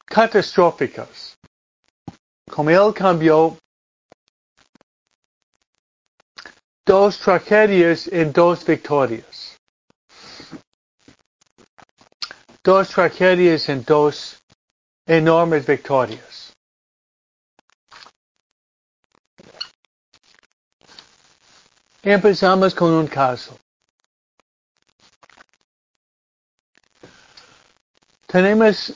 catastróficas. 0.05 1.37
Como 2.49 2.69
él 2.71 2.93
cambió 2.93 3.57
dos 6.87 7.19
tragedias 7.19 8.07
en 8.07 8.31
dos 8.31 8.63
victorias. 8.63 9.57
Dos 12.63 12.89
tragedias 12.89 13.67
en 13.67 13.83
dos 13.83 14.41
enormes 15.05 15.65
victorias. 15.65 16.53
Empezamos 22.01 22.73
con 22.73 22.93
un 22.93 23.07
caso. 23.07 23.59
Tenemos 28.27 28.93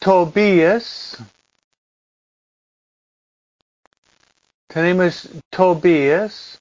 Tobías. 0.00 1.18
Tenemos 4.66 5.28
Tobías. 5.50 6.58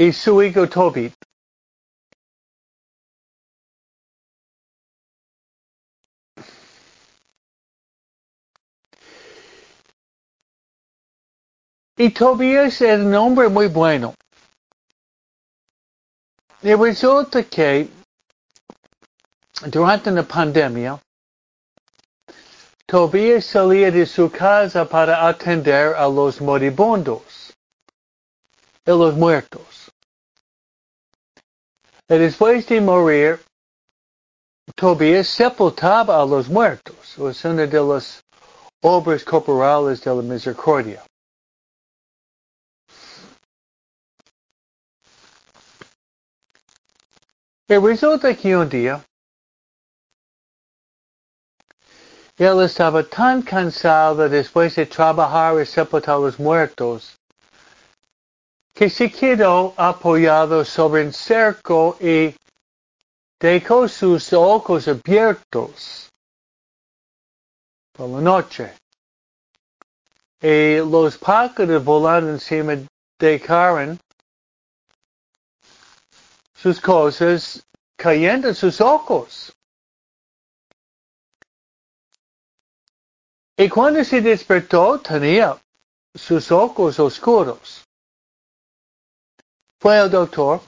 Y 0.00 0.14
su 0.14 0.42
hijo 0.42 0.66
Tobit. 0.66 1.12
Y 11.98 12.08
Tobías 12.14 12.80
era 12.80 13.02
un 13.02 13.14
hombre 13.14 13.50
muy 13.50 13.66
bueno. 13.66 14.14
Y 16.62 16.72
resulta 16.72 17.42
que 17.44 17.90
durante 19.66 20.10
la 20.10 20.22
pandemia, 20.22 20.98
Tobías 22.86 23.44
salía 23.44 23.90
de 23.90 24.06
su 24.06 24.30
casa 24.30 24.88
para 24.88 25.28
atender 25.28 25.94
a 25.94 26.08
los 26.08 26.40
moribundos 26.40 27.52
y 28.86 28.90
los 28.90 29.14
muertos. 29.14 29.79
Después 32.18 32.66
de 32.66 32.80
morir, 32.80 33.38
Tobías 34.74 35.28
sepultaba 35.28 36.20
a 36.20 36.26
los 36.26 36.48
muertos. 36.48 37.16
Es 37.16 37.44
una 37.44 37.66
de 37.68 37.80
las 37.80 38.20
obras 38.82 39.22
corporales 39.22 40.02
de 40.02 40.12
la 40.12 40.20
misericordia. 40.20 41.04
Y 47.68 47.76
resulta 47.76 48.34
que 48.34 48.56
un 48.56 48.68
día 48.68 49.04
él 52.36 52.62
estaba 52.62 53.04
tan 53.04 53.40
cansado 53.42 54.28
después 54.28 54.74
de 54.74 54.86
trabajar 54.86 55.60
y 55.60 55.64
sepultar 55.64 56.16
a 56.16 56.18
los 56.18 56.40
muertos 56.40 57.19
que 58.74 58.88
se 58.88 59.10
quedó 59.10 59.74
apoyado 59.76 60.64
sobre 60.64 61.04
un 61.04 61.12
cerco 61.12 61.96
y 62.00 62.34
dejó 63.38 63.88
sus 63.88 64.32
ojos 64.32 64.88
abiertos 64.88 66.10
por 67.92 68.08
la 68.08 68.20
noche. 68.20 68.74
Y 70.40 70.76
los 70.76 71.18
pájaros 71.18 71.84
volando 71.84 72.30
encima 72.30 72.74
dejaron 73.18 73.98
sus 76.54 76.80
cosas 76.80 77.62
cayendo 77.96 78.48
en 78.48 78.54
sus 78.54 78.80
ojos. 78.80 79.52
Y 83.56 83.68
cuando 83.68 84.02
se 84.04 84.22
despertó 84.22 84.98
tenía 85.00 85.60
sus 86.14 86.50
ojos 86.50 86.98
oscuros. 86.98 87.84
Fue 89.80 89.98
el 89.98 90.10
doctor. 90.10 90.60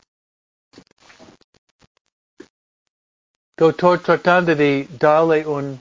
Doctor 3.54 4.02
tratando 4.02 4.54
de 4.54 4.88
darle 4.98 5.46
un, 5.46 5.78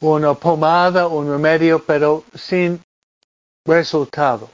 una 0.00 0.34
pomada, 0.34 1.08
un 1.08 1.28
remedio, 1.28 1.84
pero 1.84 2.24
sin 2.34 2.80
resultado. 3.66 4.48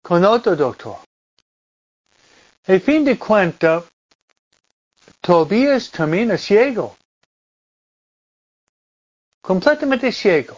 Con 0.00 0.24
otro 0.24 0.54
doctor. 0.54 0.98
En 2.64 2.80
fin 2.80 3.04
de 3.04 3.18
cuentas, 3.18 3.84
Tobías 5.20 5.90
termina 5.90 6.38
ciego. 6.38 6.96
Completamente 9.42 10.12
ciego. 10.12 10.56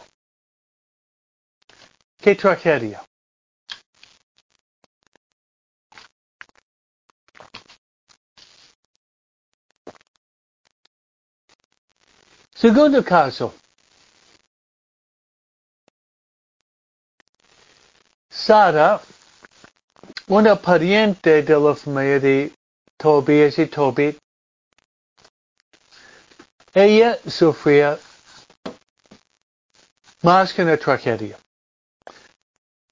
qué 2.19 2.35
tragedia. 2.35 3.03
Segundo 12.61 13.03
caso. 13.03 13.55
Sara, 18.29 19.01
una 20.29 20.57
pariente 20.57 21.42
de 21.42 21.59
la 21.59 21.75
familia 21.75 22.20
de 22.20 22.53
Tobías 22.99 23.59
y 23.59 23.66
Tobit, 23.66 24.18
ella 26.75 27.18
sufría 27.27 27.99
más 30.20 30.53
que 30.53 30.62
una 30.62 30.77
tragedia. 30.77 31.38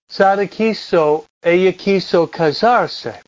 Sara 0.08 0.46
quiso, 0.46 1.26
ella 1.42 1.76
quiso 1.76 2.26
casarse. 2.30 3.20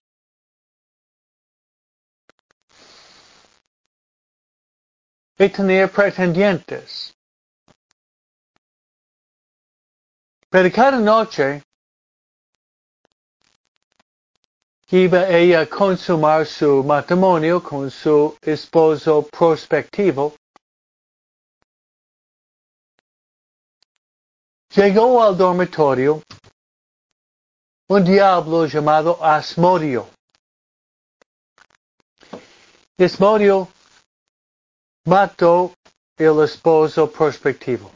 Y 5.41 5.49
tenía 5.49 5.89
pretendientes. 5.89 7.15
Pero 10.51 10.71
cada 10.71 10.99
noche 10.99 11.63
iba 14.91 15.27
ella 15.31 15.63
a 15.63 15.67
consumar 15.67 16.45
su 16.45 16.85
matrimonio 16.85 17.63
con 17.63 17.91
su 17.91 18.37
esposo 18.43 19.27
prospectivo. 19.29 20.35
Llegó 24.75 25.23
al 25.23 25.39
dormitorio 25.39 26.23
un 27.89 28.05
diablo 28.05 28.67
llamado 28.67 29.25
Asmodio. 29.25 30.07
Asmodio 32.99 33.80
mató 35.05 35.75
el 36.17 36.43
esposo 36.43 37.11
prospectivo. 37.11 37.91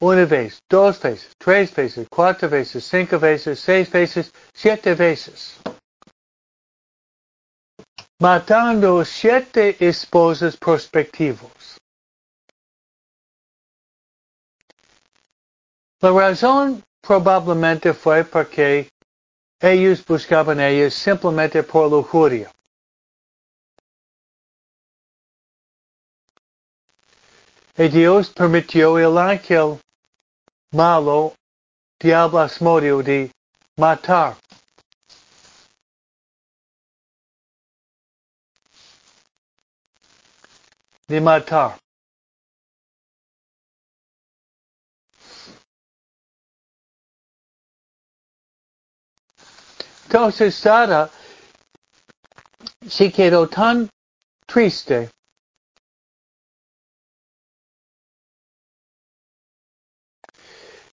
Una 0.00 0.24
vez, 0.24 0.60
dos 0.68 1.00
veces, 1.00 1.32
tres 1.38 1.74
veces, 1.74 2.06
cuatro 2.08 2.48
veces, 2.48 2.84
cinco 2.84 3.18
veces, 3.18 3.58
seis 3.58 3.90
veces, 3.90 4.32
siete 4.54 4.94
veces. 4.94 5.58
Matando 8.20 9.04
siete 9.04 9.76
esposos 9.80 10.56
prospectivos. 10.56 11.78
La 16.00 16.12
razón 16.12 16.84
probablemente 17.00 17.92
fue 17.92 18.24
porque 18.24 18.88
ellos 19.60 20.04
buscaban 20.04 20.60
a 20.60 20.68
ellos 20.68 20.94
simplemente 20.94 21.64
por 21.64 21.90
lujuria. 21.90 22.52
Y 27.80 27.86
Dios 27.86 28.30
permitió 28.30 28.98
el 28.98 29.16
ángel 29.16 29.80
malo, 30.72 31.36
diablo 32.00 32.40
Asmodio, 32.40 33.04
de 33.04 33.30
matar. 33.76 34.36
De 41.06 41.20
matar. 41.20 41.78
Entonces 50.06 50.56
Sara 50.56 51.08
se 52.88 53.12
quedó 53.12 53.48
tan 53.48 53.88
triste 54.46 55.10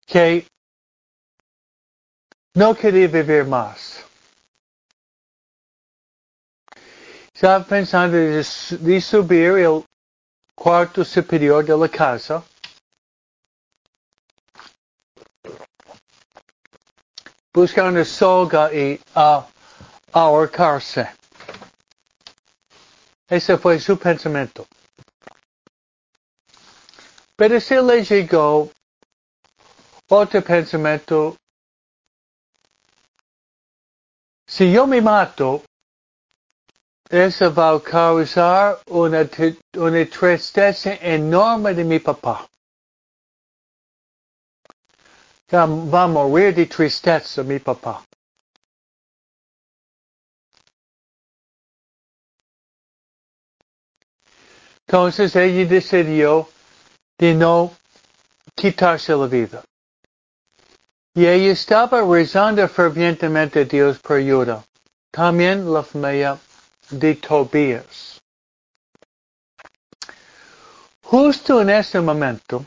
que 0.06 0.46
no 2.56 2.76
quería 2.76 3.08
vivir 3.08 3.46
más. 3.46 4.04
Estaba 7.34 7.66
pensando 7.66 8.16
de, 8.16 8.46
de 8.80 9.02
subir 9.02 9.58
el 9.58 9.84
cuarto 10.56 11.04
superior 11.04 11.66
de 11.66 11.76
la 11.76 11.90
casa. 11.90 12.44
Buscar 17.54 17.86
una 17.90 18.06
soga 18.06 18.72
y 18.74 19.00
uh, 19.16 19.44
ahorcarse. 20.12 21.10
Ese 23.28 23.58
fue 23.58 23.80
su 23.80 23.98
pensamiento. 23.98 24.66
Pero 27.36 27.60
se 27.60 27.82
le 27.82 28.04
llegó 28.04 28.70
otro 30.14 30.42
pensamiento. 30.42 31.36
Si 34.48 34.72
yo 34.72 34.86
me 34.86 35.02
mato, 35.02 35.64
eso 37.10 37.54
va 37.54 37.72
a 37.72 37.80
causar 37.80 38.80
una, 38.88 39.28
una 39.78 40.06
tristeza 40.06 40.94
enorme 41.02 41.74
de 41.74 41.84
mi 41.84 42.00
papá. 42.00 42.48
Va 45.52 46.04
a 46.04 46.08
morir 46.08 46.54
de 46.56 46.66
tristeza 46.66 47.44
mi 47.44 47.60
papá. 47.60 48.04
Entonces 54.88 55.36
ella 55.36 55.66
decidió 55.68 56.50
de 57.18 57.34
no 57.34 57.72
quitarse 58.56 59.16
la 59.16 59.28
vida. 59.28 59.64
Y 61.16 61.28
ella 61.28 61.52
estaba 61.52 62.02
rezando 62.02 62.68
fervientemente 62.68 63.66
Dios 63.66 64.00
por 64.00 64.18
ayuda. 64.18 64.64
También 65.12 65.72
la 65.72 65.84
familia 65.84 66.40
de 66.90 67.16
Tobías. 67.16 68.20
Justo 71.04 71.62
en 71.62 71.70
ese 71.70 72.02
momento, 72.02 72.66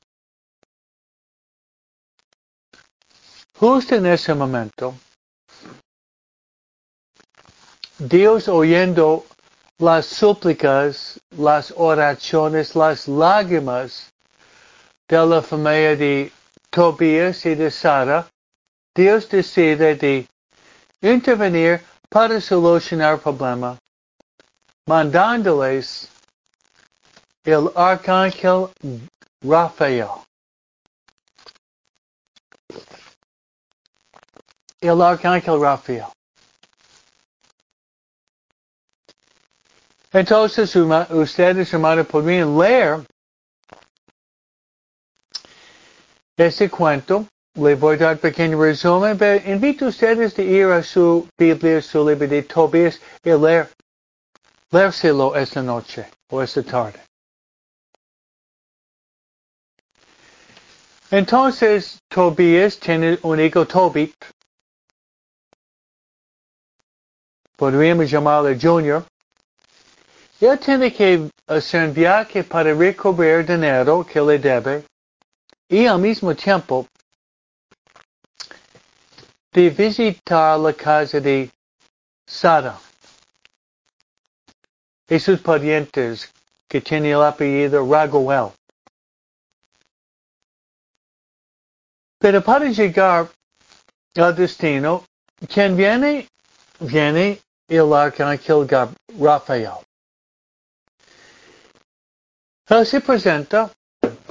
justo 3.58 3.96
en 3.96 4.06
ese 4.06 4.32
momento, 4.34 4.94
Dios 7.98 8.46
oyendo 8.46 9.26
las 9.78 10.06
súplicas, 10.06 11.18
las 11.30 11.74
oraciones, 11.76 12.76
las 12.76 13.08
lágrimas 13.08 14.12
de 15.08 15.26
la 15.26 15.42
familia 15.42 15.96
de 15.96 16.32
Tobías 16.70 17.44
y 17.46 17.56
de 17.56 17.70
Sara, 17.70 18.28
Dios 18.96 19.28
decide 19.28 19.94
de 19.94 20.26
intervenir 21.02 21.84
para 22.08 22.40
solucionar 22.40 23.14
el 23.14 23.20
problema, 23.20 23.78
mandándoles 24.88 26.08
el 27.44 27.70
arcángel 27.76 28.70
Rafael. 29.42 30.08
El 34.80 35.02
arcángel 35.02 35.60
Rafael. 35.60 36.06
Entonces 40.10 40.74
ustedes, 40.74 41.70
hermanos, 41.74 42.06
podrían 42.06 42.56
leer 42.56 43.06
ese 46.38 46.70
cuento 46.70 47.26
le 47.56 47.74
voy 47.74 47.94
a 47.96 47.98
dar 47.98 48.18
pequeño 48.18 48.60
resumen, 48.60 49.16
pero 49.16 49.42
invito 49.50 49.86
a 49.86 49.88
ustedes 49.88 50.34
de 50.34 50.44
ir 50.44 50.66
a 50.66 50.82
su 50.82 51.26
Biblia, 51.38 51.80
su 51.80 52.06
libro 52.06 52.28
de 52.28 52.42
Tobías 52.42 53.00
y 53.24 53.30
leer, 53.30 53.68
leérselo 54.70 55.34
esta 55.34 55.62
noche 55.62 56.06
o 56.30 56.42
esta 56.42 56.62
tarde. 56.62 57.00
Entonces, 61.10 61.98
Tobías 62.08 62.78
tiene 62.78 63.18
un 63.22 63.40
hijo 63.40 63.66
Tobit. 63.66 64.14
Podríamos 67.56 68.10
llamarle 68.10 68.58
Junior. 68.60 69.02
Él 70.40 70.58
tiene 70.58 70.92
que 70.92 71.30
hacer 71.46 71.88
un 71.88 71.94
viaje 71.94 72.44
para 72.44 72.74
recobrar 72.74 73.46
dinero 73.46 74.04
que 74.04 74.20
le 74.20 74.38
debe 74.38 74.84
y 75.68 75.86
al 75.86 75.98
mismo 75.98 76.34
tiempo 76.34 76.86
de 79.56 79.70
visitar 79.70 80.58
la 80.58 80.74
casa 80.74 81.18
de 81.18 81.50
Sara 82.26 82.78
y 85.08 85.18
sus 85.18 85.40
parientes 85.40 86.30
que 86.68 86.82
tiene 86.82 87.12
el 87.12 87.22
apellido 87.22 87.80
Raguel. 87.90 88.52
Pero 92.18 92.42
para 92.42 92.66
llegar 92.66 93.30
al 94.16 94.36
destino, 94.36 95.06
quien 95.48 95.74
viene, 95.74 96.28
viene 96.80 97.40
el 97.66 97.94
arcángel 97.94 98.68
Rafael. 99.18 99.80
Él 102.68 102.84
se 102.84 103.00
presenta 103.00 103.72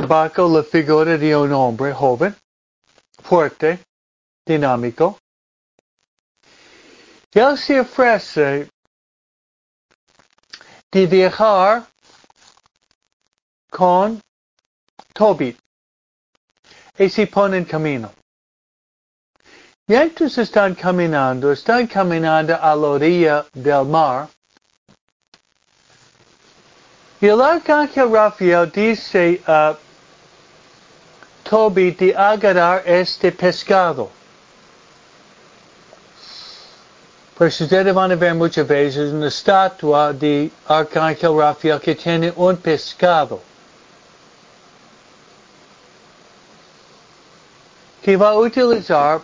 bajo 0.07 0.47
la 0.55 0.61
figura 0.61 1.17
de 1.17 1.35
un 1.35 1.51
hombre 1.51 1.91
joven, 1.93 2.35
fuerte, 3.23 3.79
dinámico. 4.45 5.17
Él 7.33 7.57
se 7.57 7.79
ofrece 7.79 8.69
de 10.91 11.07
viajar 11.07 11.85
con 13.69 14.21
Tobit 15.13 15.57
y 16.97 17.09
se 17.09 17.27
pone 17.27 17.57
en 17.57 17.65
camino. 17.65 18.11
Mientras 19.87 20.37
están 20.37 20.75
caminando, 20.75 21.51
están 21.51 21.87
caminando 21.87 22.55
a 22.55 22.75
la 22.75 22.87
orilla 22.87 23.45
del 23.53 23.85
mar. 23.85 24.29
Y 27.19 27.27
el 27.27 27.41
arcángel 27.41 28.11
Rafael 28.11 28.71
dice 28.71 29.41
a 29.45 29.77
Toby 31.43 31.91
de 31.91 32.15
agarrar 32.15 32.81
este 32.87 33.31
pescado. 33.31 34.09
Pues 37.37 37.59
ustedes 37.59 37.93
van 37.93 38.13
a 38.13 38.15
ver 38.15 38.33
muchas 38.33 38.65
veces 38.65 39.11
una 39.11 39.27
estatua 39.27 40.13
de 40.13 40.49
arcángel 40.67 41.37
Rafael 41.37 41.81
que 41.81 41.93
tiene 41.93 42.31
un 42.33 42.55
pescado. 42.55 43.41
Que 48.01 48.15
va 48.15 48.29
a 48.29 48.35
utilizar 48.35 49.19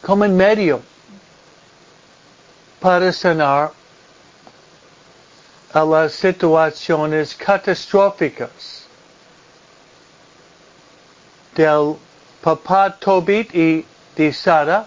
como 0.00 0.26
medio 0.28 0.80
para 2.80 3.12
sanar 3.12 3.72
a 5.74 5.84
las 5.84 6.12
situaciones 6.14 7.34
catastróficas 7.34 8.86
del 11.54 11.96
papá 12.40 12.96
Tobit 12.98 13.54
y 13.54 13.84
de 14.16 14.32
Sara, 14.32 14.86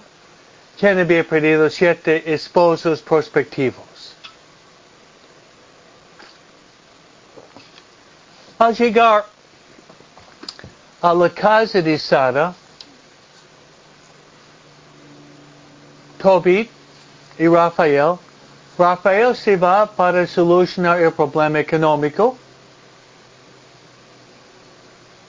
quien 0.79 0.99
había 0.99 1.23
perdido 1.23 1.69
siete 1.69 2.33
esposos 2.33 3.01
prospectivos. 3.01 4.15
Al 8.59 8.75
llegar 8.75 9.25
a 11.01 11.13
la 11.13 11.29
casa 11.29 11.81
de 11.81 11.97
Sara, 11.97 12.53
Tobit 16.17 16.69
y 17.37 17.47
Rafael. 17.47 18.17
Rafael 18.77 19.35
se 19.35 19.55
va 19.55 19.85
para 19.85 20.25
solucionar 20.27 21.01
el 21.01 21.11
problema 21.11 21.59
económico 21.59 22.37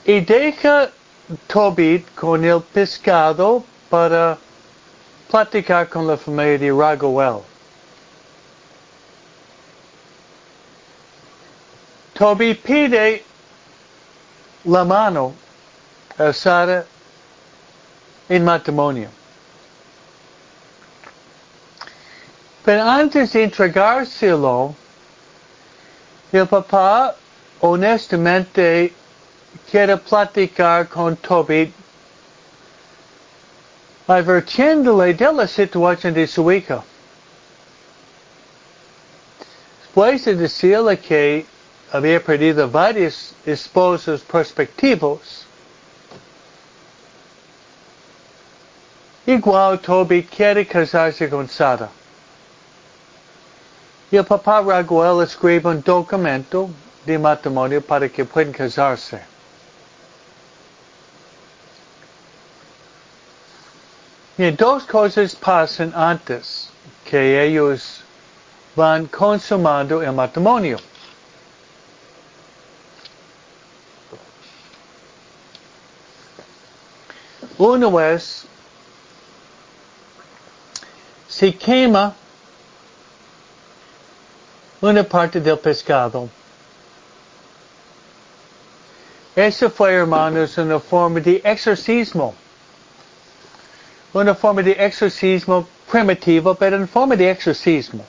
y 0.04 0.20
deja 0.20 0.90
Tobit 1.46 2.14
con 2.14 2.44
el 2.44 2.62
pescado 2.62 3.64
para 3.90 4.38
platicar 5.28 5.88
con 5.88 6.06
la 6.06 6.16
familia 6.16 6.58
de 6.58 6.72
Raguel. 6.72 7.42
Tobit 12.14 12.62
pide 12.62 13.22
la 14.64 14.84
mano 14.84 15.34
a 16.18 16.32
Sara 16.32 16.84
en 18.28 18.44
matrimonio. 18.44 19.08
Pero 22.64 22.82
antes 22.82 23.32
de 23.32 23.44
entregárselo, 23.44 24.74
el 26.32 26.46
papá 26.46 27.14
honestamente 27.60 28.92
quiere 29.70 29.96
platicar 29.96 30.88
con 30.88 31.16
Toby 31.16 31.72
advirtiéndole 34.08 35.12
de 35.12 35.32
la 35.32 35.46
situación 35.46 36.14
de 36.14 36.26
su 36.26 36.50
hija. 36.50 36.82
Después 39.82 40.24
de 40.24 40.34
decirle 40.34 40.98
que 40.98 41.44
había 41.92 42.22
perdido 42.22 42.68
varios 42.70 43.34
esposos 43.44 44.22
prospectivos, 44.22 45.46
igual 49.26 49.78
Toby 49.80 50.22
quiere 50.22 50.66
casarse 50.66 51.28
con 51.28 51.46
Sara. 51.48 51.90
Y 54.10 54.16
el 54.16 54.24
papá 54.24 54.62
Raguel 54.62 55.22
escribe 55.22 55.68
un 55.68 55.82
documento 55.82 56.70
de 57.04 57.18
matrimonio 57.18 57.82
para 57.82 58.08
que 58.08 58.24
puedan 58.24 58.52
casarse. 58.52 59.20
Y 64.38 64.52
dos 64.52 64.84
cosas 64.84 65.34
pasan 65.34 65.92
antes 65.96 66.70
que 67.04 67.44
ellos 67.44 68.02
van 68.76 69.06
consumando 69.06 70.00
el 70.00 70.12
matrimonio. 70.12 70.78
Uno 77.58 78.00
es, 78.00 78.46
se 81.28 81.52
quema 81.52 82.14
una 84.80 85.02
parte 85.02 85.40
del 85.40 85.58
pescado. 85.58 86.28
Eso 89.34 89.68
fue, 89.68 89.94
hermanos, 89.94 90.56
una 90.58 90.78
forma 90.78 91.18
de 91.18 91.40
exorcismo. 91.44 92.36
Una 94.18 94.34
forma 94.34 94.62
de 94.62 94.72
exorcismo 94.72 95.64
primitivo, 95.88 96.52
pero 96.56 96.74
en 96.74 96.88
forma 96.88 97.14
de 97.14 97.30
exorcismo. 97.30 98.04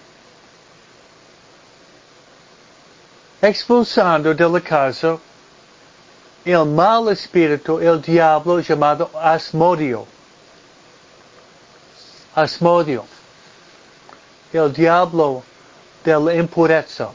Expulsando 3.39 4.33
de 4.33 4.49
la 4.49 4.59
casa 4.59 5.19
el 6.45 6.65
mal 6.65 7.09
espíritu, 7.09 7.79
el 7.79 8.01
diablo 8.01 8.59
llamado 8.59 9.11
Asmodio. 9.13 10.07
Asmodio. 12.33 13.05
El 14.51 14.73
diablo 14.73 15.43
de 16.03 16.19
la 16.19 16.33
impureza. 16.33 17.11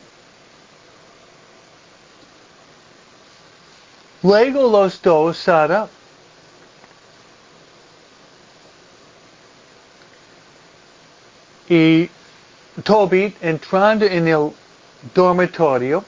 Luego 4.22 4.70
los 4.70 5.02
dos, 5.02 5.36
Sara, 5.36 5.88
y 11.68 12.10
Toby 12.82 13.36
entrando 13.40 14.04
en 14.04 14.28
el 14.28 14.52
dormitorio 15.14 16.04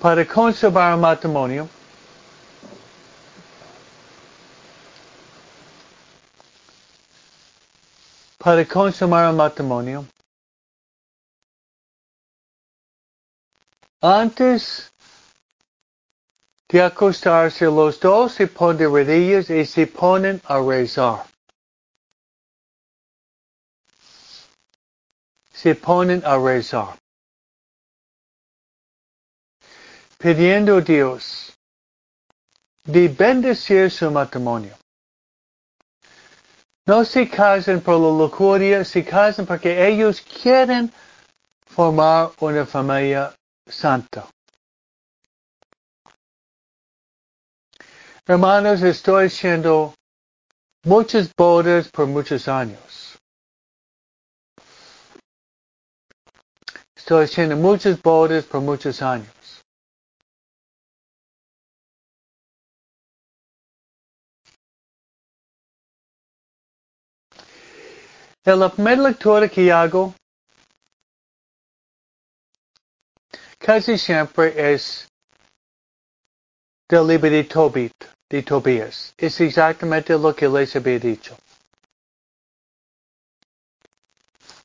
para 0.00 0.26
conservar 0.26 0.94
el 0.94 1.00
matrimonio, 1.00 1.68
para 8.38 8.64
consumar 8.64 9.30
el 9.30 9.36
matrimonio. 9.36 10.04
Antes 14.00 14.90
de 16.68 16.82
acostarse 16.82 17.66
los 17.66 18.00
dos 18.00 18.32
se 18.32 18.48
ponen 18.48 18.78
de 18.78 18.86
rodillas 18.86 19.48
y 19.48 19.64
se 19.64 19.86
ponen 19.86 20.40
a 20.46 20.58
rezar. 20.58 21.31
Se 25.62 25.76
ponen 25.76 26.24
a 26.24 26.36
rezar. 26.36 26.98
Pidiendo 30.18 30.78
a 30.78 30.80
Dios 30.80 31.56
de 32.84 33.06
bendecir 33.06 33.88
su 33.88 34.10
matrimonio. 34.10 34.74
No 36.84 37.04
se 37.04 37.28
casan 37.28 37.80
por 37.80 38.00
la 38.00 38.08
lujuria, 38.08 38.84
se 38.84 39.04
casan 39.04 39.46
porque 39.46 39.86
ellos 39.86 40.20
quieren 40.20 40.92
formar 41.64 42.32
una 42.40 42.66
familia 42.66 43.32
santa. 43.64 44.26
Hermanos, 48.26 48.82
estoy 48.82 49.26
haciendo 49.26 49.94
muchas 50.82 51.32
bodas 51.36 51.88
por 51.88 52.08
muchos 52.08 52.48
años. 52.48 53.11
estoy 57.02 57.24
haciendo 57.24 57.56
muchas 57.56 58.00
bodas 58.00 58.44
por 58.44 58.60
muchos 58.60 59.02
años. 59.02 59.26
En 68.44 68.60
la 68.60 68.68
primera 68.68 69.48
que 69.48 69.72
hago, 69.72 70.14
casi 73.58 73.98
siempre 73.98 74.72
es 74.72 75.08
del 76.88 77.08
libro 77.08 77.30
de 77.30 77.44
Tobit, 77.44 77.92
Tobías. 78.46 79.12
Es 79.18 79.40
exactamente 79.40 80.16
lo 80.16 80.32
que 80.36 80.48
les 80.48 80.76
había 80.76 81.00
dicho. 81.00 81.36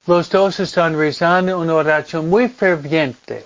Los 0.08 0.30
dos 0.30 0.58
están 0.62 0.97
rezando 0.97 1.60
una 1.60 1.74
oración 1.76 2.30
muy 2.30 2.47
ferviente 2.47 3.45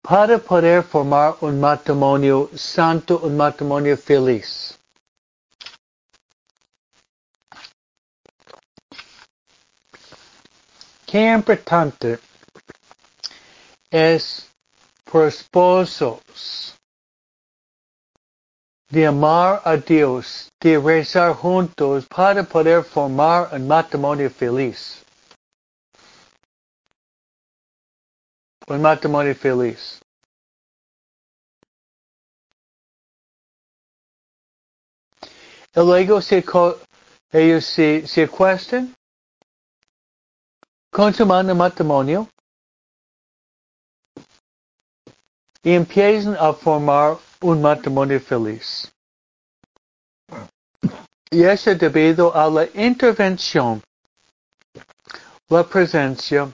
para 0.00 0.38
poder 0.38 0.84
formar 0.84 1.34
un 1.40 1.58
matrimonio 1.58 2.48
santo, 2.54 3.18
un 3.24 3.36
matrimonio 3.36 3.98
feliz. 3.98 4.78
Qué 11.06 11.32
importante 11.32 12.20
es 13.90 14.48
por 15.04 15.26
esposos 15.26 16.76
de 18.88 19.08
amar 19.08 19.60
a 19.64 19.76
Dios, 19.76 20.48
de 20.60 20.78
rezar 20.78 21.34
juntos 21.34 22.06
para 22.06 22.44
poder 22.44 22.84
formar 22.84 23.48
un 23.52 23.66
matrimonio 23.66 24.30
feliz. 24.30 25.01
Un 28.72 28.80
matrimonio 28.80 29.34
feliz. 29.34 30.00
Y 35.74 35.80
luego 35.80 36.22
se, 36.22 36.42
ellos 37.32 37.66
se, 37.66 38.06
se 38.06 38.22
acuestan 38.22 38.94
consuman 40.90 41.50
el 41.50 41.54
matrimonio 41.54 42.26
y 45.62 45.72
empiezan 45.74 46.34
a 46.40 46.54
formar 46.54 47.18
un 47.42 47.60
matrimonio 47.60 48.18
feliz. 48.20 48.90
Y 51.30 51.42
eso 51.44 51.74
debido 51.74 52.34
a 52.34 52.48
la 52.48 52.64
intervención, 52.72 53.82
la 55.48 55.62
presencia 55.62 56.50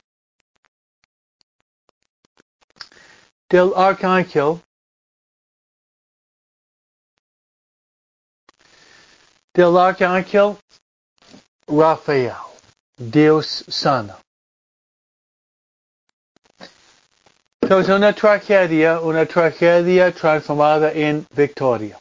del 3.51 3.73
arcángel 3.75 4.61
del 9.55 9.77
arcángel 9.77 10.57
Rafael, 11.67 12.33
Dios 12.97 13.65
sana. 13.69 14.17
Entonces 17.61 17.95
una 17.95 18.15
tragedia, 18.15 19.01
una 19.01 19.27
tragedia 19.27 20.11
transformada 20.13 20.91
en 20.93 21.27
victoria. 21.37 21.99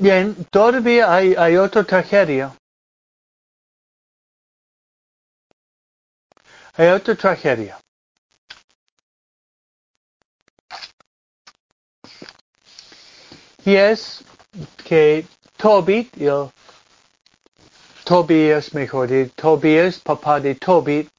Bien, 0.00 0.34
todavía 0.50 1.12
hay, 1.12 1.34
hay 1.34 1.56
otra 1.56 1.84
tragedia. 1.84 2.56
Hay 6.74 6.88
otra 6.88 7.14
tragedia. 7.14 7.78
Y 13.66 13.74
es 13.74 14.24
que 14.82 15.26
Tobit, 15.58 16.16
el 16.16 16.48
Tobías, 18.06 18.72
mejor 18.72 19.08
dicho, 19.08 19.34
Tobías, 19.36 19.98
papá 19.98 20.40
de 20.40 20.54
Tobit, 20.54 21.10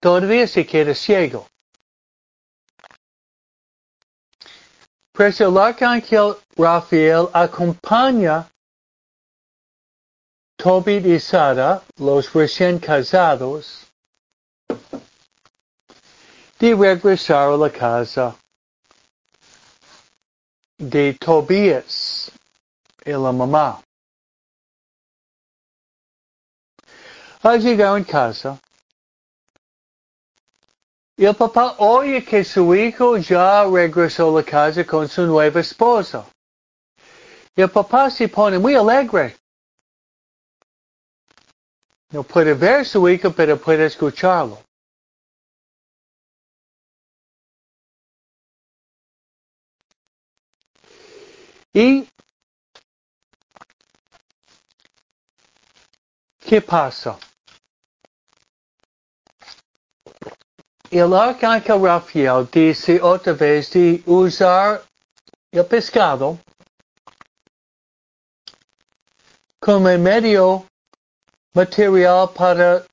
todavía 0.00 0.48
se 0.48 0.66
queda 0.66 0.96
ciego. 0.96 1.46
Pues 5.18 5.40
el 5.40 5.58
arcángel 5.58 6.36
Rafael 6.56 7.28
acompaña 7.32 8.48
Tobit 10.56 11.04
y 11.06 11.18
Sara, 11.18 11.82
los 11.96 12.32
recién 12.32 12.78
casados, 12.78 13.84
de 16.60 16.72
regresar 16.72 17.48
a 17.48 17.56
la 17.56 17.68
casa 17.68 18.36
de 20.78 21.14
Tobías 21.14 22.30
y 23.04 23.10
la 23.10 23.32
mamá. 23.32 23.82
Al 27.42 27.60
llegar 27.60 27.98
en 27.98 28.04
casa, 28.04 28.60
el 31.24 31.34
papá 31.34 31.74
oye 31.78 32.24
que 32.24 32.44
su 32.44 32.74
hijo 32.74 33.16
ya 33.16 33.64
regresó 33.64 34.30
a 34.30 34.40
la 34.40 34.44
casa 34.44 34.84
con 34.86 35.08
su 35.08 35.26
nueva 35.26 35.60
esposa. 35.60 36.24
El 37.56 37.68
papá 37.70 38.08
se 38.08 38.28
pone 38.28 38.56
muy 38.58 38.76
alegre. 38.76 39.36
No 42.10 42.22
puede 42.22 42.54
ver 42.54 42.86
su 42.86 43.08
hijo, 43.08 43.32
pero 43.32 43.58
puede 43.60 43.86
escucharlo. 43.86 44.62
¿Y 51.74 52.08
qué 56.38 56.60
pasa? 56.62 57.18
El 60.90 61.12
arcángel 61.12 61.82
Rafael 61.82 62.48
dice 62.50 62.98
otra 63.02 63.34
vez 63.34 63.70
de 63.72 64.02
usar 64.06 64.82
el 65.52 65.66
pescado 65.66 66.38
como 69.60 69.98
medio 69.98 70.64
material 71.52 72.30
para 72.34 72.86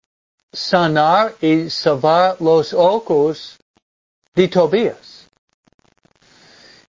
sanar 0.52 1.36
y 1.40 1.70
salvar 1.70 2.36
los 2.42 2.74
ojos 2.74 3.58
de 4.34 4.50
Tobías. 4.50 5.30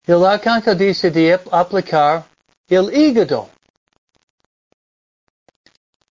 El 0.07 0.27
arcángel 0.27 0.77
dice 0.77 1.09
de 1.13 1.35
aplicar 1.53 2.27
el 2.67 2.93
hígado 2.93 3.49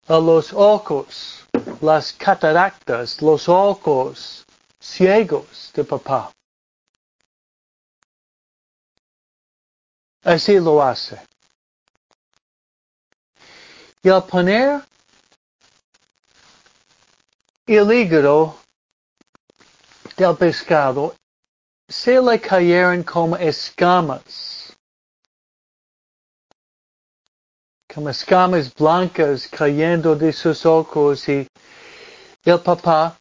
a 0.08 0.20
los 0.20 0.54
ojos, 0.54 1.46
las 1.82 2.14
cataractas, 2.14 3.22
los 3.22 3.50
ojos 3.50 4.45
ciegos 4.86 5.72
de 5.74 5.84
papá. 5.84 6.32
Así 10.24 10.60
lo 10.60 10.82
hace. 10.82 11.20
Y 14.02 14.10
al 14.10 14.26
poner 14.26 14.84
el 17.66 17.92
hígado 17.92 18.58
del 20.16 20.36
pescado 20.38 21.16
se 21.88 22.22
le 22.22 22.40
cayeron 22.40 23.04
como 23.04 23.36
escamas, 23.38 24.76
como 27.94 28.10
escamas 28.10 28.74
blancas 28.74 29.48
cayendo 29.48 30.16
de 30.16 30.32
sus 30.32 30.66
ojos 30.66 31.28
y 31.30 31.48
el 32.44 32.60
papá, 32.62 33.20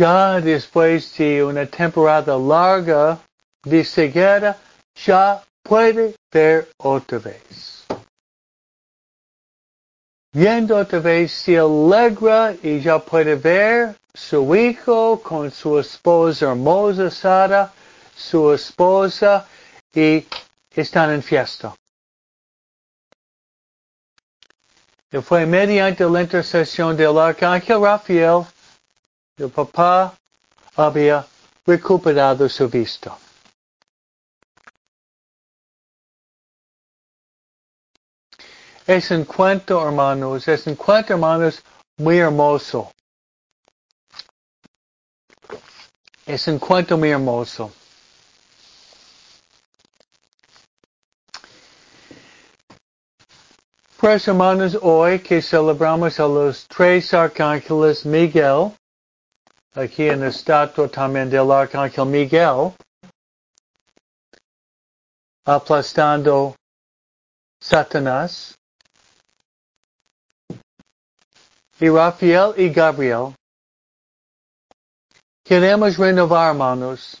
ya 0.00 0.40
después 0.40 1.14
de 1.18 1.44
una 1.44 1.66
temporada 1.66 2.34
larga 2.38 3.18
de 3.62 3.84
ceguera, 3.84 4.56
ya 4.94 5.42
puede 5.62 6.14
ver 6.32 6.70
otra 6.78 7.18
vez. 7.18 7.84
Viendo 10.32 10.78
otra 10.78 11.00
vez 11.00 11.32
se 11.32 11.58
alegra 11.58 12.54
y 12.62 12.80
ya 12.80 12.98
puede 12.98 13.34
ver 13.34 13.94
su 14.14 14.54
hijo 14.56 15.20
con 15.20 15.50
su 15.50 15.78
esposa 15.78 16.46
hermosa 16.46 17.10
Sara, 17.10 17.70
su 18.16 18.54
esposa, 18.54 19.46
y 19.94 20.24
están 20.70 21.10
en 21.10 21.22
fiesta. 21.22 21.74
Y 25.12 25.18
fue 25.18 25.44
mediante 25.44 26.08
la 26.08 26.22
intercesión 26.22 26.96
del 26.96 27.18
arcángel 27.18 27.82
Rafael, 27.82 28.46
el 29.40 29.50
papá 29.50 30.14
había 30.76 31.26
recuperado 31.66 32.48
su 32.48 32.68
vista. 32.68 33.16
Es 38.86 39.10
un 39.10 39.24
cuento, 39.24 39.86
hermanos, 39.86 40.48
es 40.48 40.66
un 40.66 40.74
cuento, 40.74 41.12
hermanos, 41.12 41.62
muy 41.98 42.18
hermoso. 42.18 42.90
Es 46.26 46.46
un 46.48 46.58
cuento 46.58 46.98
muy 46.98 47.10
hermoso. 47.10 47.72
Pues 53.96 54.26
hermanos, 54.26 54.78
hoy 54.80 55.18
que 55.20 55.42
celebramos 55.42 56.18
a 56.18 56.26
los 56.26 56.66
tres 56.66 57.12
arcángeles 57.12 58.04
Miguel, 58.06 58.72
aquí 59.74 60.08
en 60.08 60.20
la 60.20 60.28
estatua 60.28 60.88
también 60.88 61.30
del 61.30 61.50
arcángel 61.50 62.06
Miguel, 62.06 62.74
aplastando 65.44 66.54
Satanás, 67.60 68.54
y 71.80 71.88
Rafael 71.88 72.52
y 72.58 72.68
Gabriel, 72.68 73.34
queremos 75.42 75.96
renovar, 75.96 76.50
hermanos, 76.50 77.18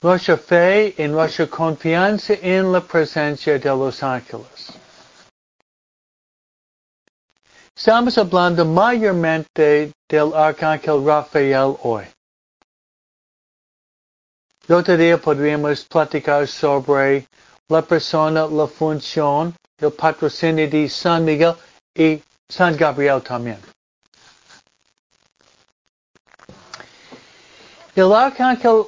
nuestra 0.00 0.36
fe 0.38 0.94
y 0.96 1.06
nuestra 1.08 1.46
confianza 1.46 2.34
en 2.40 2.72
la 2.72 2.80
presencia 2.80 3.58
de 3.58 3.68
los 3.68 4.02
ángeles. 4.02 4.81
Estamos 7.74 8.18
hablando 8.18 8.66
mayormente 8.66 9.92
del 10.08 10.34
arcángel 10.34 11.04
Rafael 11.04 11.74
hoy. 11.82 12.04
Y 14.68 14.72
otro 14.72 14.96
día 14.96 15.18
podríamos 15.18 15.84
platicar 15.86 16.46
sobre 16.46 17.26
la 17.68 17.82
persona, 17.82 18.46
la 18.46 18.66
función, 18.66 19.54
el 19.78 19.90
patrocinio 19.90 20.68
de 20.68 20.88
San 20.88 21.24
Miguel 21.24 21.54
y 21.94 22.22
San 22.48 22.76
Gabriel 22.76 23.22
también. 23.22 23.58
El 27.96 28.12
arcángel 28.12 28.84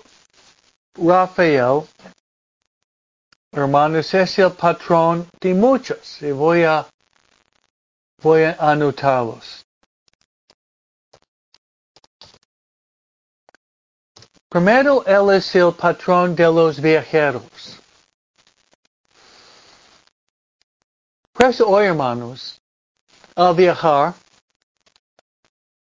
Rafael, 0.94 1.82
hermanos, 3.50 4.12
es 4.14 4.38
el 4.38 4.52
patrón 4.52 5.26
de 5.40 5.54
muchos. 5.54 6.20
Y 6.22 6.30
voy 6.30 6.64
a 6.64 6.86
Voy 8.24 8.42
a 8.44 8.56
anotarlos. 8.58 9.66
Primero, 14.48 15.04
Él 15.04 15.36
es 15.36 15.54
el 15.54 15.74
patrón 15.74 16.34
de 16.34 16.44
los 16.44 16.80
viajeros. 16.80 17.78
Pues 21.34 21.60
hoy, 21.60 21.84
hermanos, 21.84 22.58
al 23.36 23.54
viajar, 23.54 24.14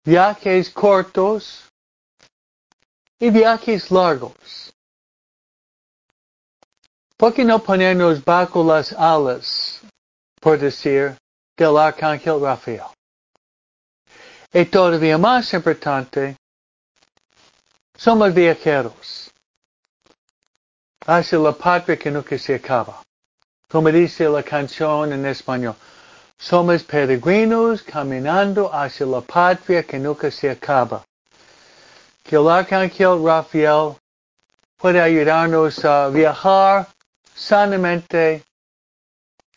viajes 0.04 0.68
cortos 0.70 1.70
y 3.20 3.30
viajes 3.30 3.88
largos. 3.92 4.74
¿Por 7.16 7.32
qué 7.32 7.44
no 7.44 7.62
ponernos 7.62 8.24
bajo 8.24 8.64
las 8.64 8.92
alas, 8.94 9.80
por 10.40 10.58
decir, 10.58 11.16
del 11.56 11.78
arcángel 11.78 12.40
Rafael. 12.40 12.82
Y 14.52 14.64
todavía 14.66 15.18
más 15.18 15.52
importante, 15.54 16.36
somos 17.96 18.32
viajeros 18.34 19.30
hacia 21.06 21.38
la 21.38 21.52
patria 21.52 21.96
que 21.96 22.10
nunca 22.10 22.38
se 22.38 22.54
acaba. 22.54 23.02
Como 23.68 23.90
dice 23.90 24.28
la 24.28 24.42
canción 24.42 25.12
en 25.12 25.26
español, 25.26 25.74
somos 26.38 26.82
peregrinos 26.82 27.82
caminando 27.82 28.72
hacia 28.72 29.06
la 29.06 29.20
patria 29.20 29.82
que 29.82 29.98
nunca 29.98 30.30
se 30.30 30.50
acaba. 30.50 31.04
Que 32.22 32.36
el 32.36 32.48
arcángel 32.48 33.22
Rafael 33.24 33.96
puede 34.76 35.00
ayudarnos 35.00 35.84
a 35.84 36.08
viajar 36.08 36.86
sanamente, 37.34 38.44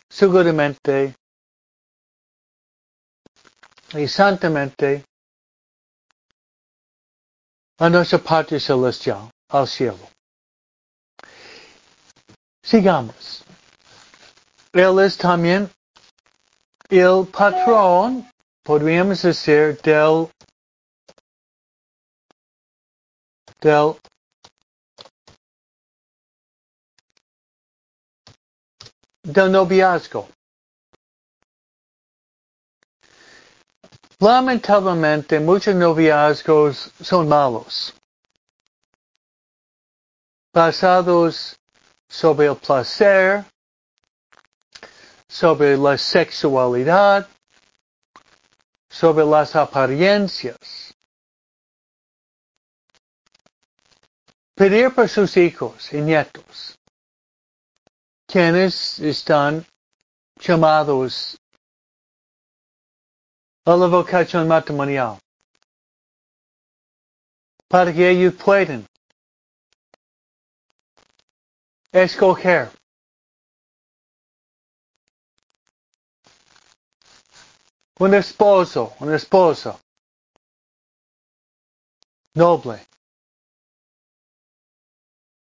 seguramente, 0.09 1.15
y 3.93 4.07
santamente 4.07 5.03
a 7.79 7.89
nuestra 7.89 8.19
patria 8.19 8.59
celestial, 8.59 9.29
al 9.49 9.67
cielo. 9.67 10.09
Sigamos. 12.63 13.43
Él 14.73 14.99
es 14.99 15.17
también 15.17 15.69
el 16.89 17.27
patrón, 17.27 18.29
podríamos 18.63 19.21
decir, 19.21 19.79
del, 19.81 20.29
del 23.61 23.95
del 29.33 29.51
noviazgo. 29.51 30.27
Lamentablemente 34.21 35.39
muchos 35.39 35.73
noviazgos 35.73 36.91
son 37.01 37.29
malos, 37.29 37.93
basados 40.51 41.57
sobre 42.09 42.47
el 42.47 42.57
placer, 42.57 43.45
sobre 45.29 45.77
la 45.77 45.97
sexualidad, 45.97 47.29
sobre 48.89 49.23
las 49.23 49.55
apariencias. 49.55 50.93
Pedir 54.53 54.93
por 54.93 55.07
sus 55.07 55.37
hijos 55.37 55.93
y 55.93 56.01
nietos, 56.01 56.77
quienes 58.27 58.99
están 58.99 59.65
llamados 60.41 61.38
la 63.65 63.87
vocación 63.87 64.47
matrimonial. 64.47 65.19
Para 67.67 67.93
que 67.93 68.09
ellos 68.09 68.33
puedan 68.33 68.85
escoger 71.91 72.71
un 77.99 78.13
esposo, 78.13 78.93
una 78.99 79.15
esposa 79.15 79.79
noble. 82.33 82.79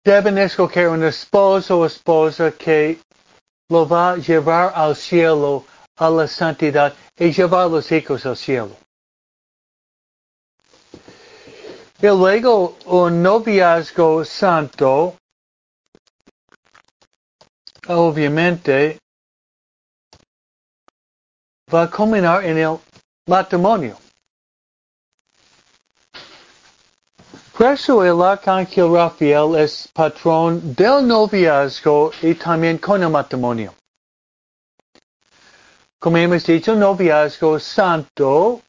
Deben 0.03 0.37
escoger 0.37 0.89
un 0.89 1.03
esposo 1.03 1.79
o 1.79 1.85
esposa 1.85 2.51
que 2.51 2.99
lo 3.69 3.87
va 3.87 4.11
a 4.11 4.17
llevar 4.17 4.73
al 4.75 4.95
cielo 4.95 5.65
a 5.99 6.09
la 6.09 6.27
santidad 6.27 6.93
y 7.17 7.31
llevar 7.31 7.65
a 7.65 7.69
los 7.69 7.91
hijos 7.91 8.25
al 8.25 8.37
cielo. 8.37 8.75
Y 12.01 12.07
luego 12.07 12.77
un 12.85 13.21
noviazgo 13.21 14.23
santo, 14.23 15.15
obviamente, 17.87 18.97
va 21.73 21.83
a 21.83 21.91
culminar 21.91 22.45
en 22.45 22.57
el 22.57 22.79
matrimonio. 23.27 23.97
Por 27.57 27.73
eso 27.73 28.05
el 28.05 28.21
arcángel 28.21 28.93
Rafael 28.93 29.55
es 29.57 29.89
patrón 29.93 30.73
del 30.75 31.05
noviazgo 31.05 32.11
y 32.21 32.33
también 32.33 32.77
con 32.77 33.03
el 33.03 33.09
matrimonio. 33.09 33.73
Como 35.99 36.15
hemos 36.17 36.45
dicho, 36.45 36.75
noviazgo 36.75 37.59
santo 37.59 38.61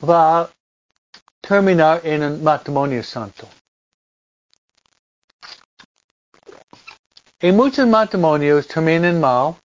va 0.00 0.42
a 0.42 0.50
terminar 1.40 2.00
en 2.04 2.22
un 2.22 2.44
matrimonio 2.44 3.02
santo. 3.02 3.48
Y 7.40 7.50
muchos 7.50 7.86
matrimonios 7.88 8.68
terminan 8.68 9.20
mal 9.20 9.56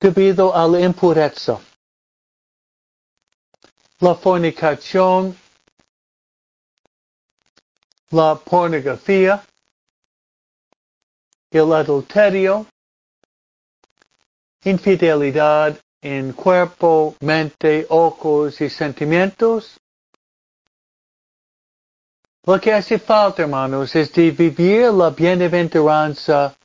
debido 0.00 0.54
a 0.54 0.68
la 0.68 0.80
impureza, 0.80 1.58
la 3.98 4.14
fornicación, 4.14 5.36
la 8.10 8.36
pornografía, 8.36 9.44
el 11.52 11.72
adulterio, 11.72 12.66
infidelidad 14.64 15.78
en 16.00 16.32
cuerpo, 16.32 17.14
mente, 17.20 17.86
ojos 17.88 18.60
y 18.60 18.68
sentimientos. 18.68 19.78
Lo 22.44 22.60
que 22.60 22.72
hace 22.72 22.98
falta, 22.98 23.42
hermanos, 23.42 23.94
es 23.94 24.12
de 24.12 24.30
vivir 24.32 24.90
la 24.92 25.10
bienaventuranza 25.10 26.56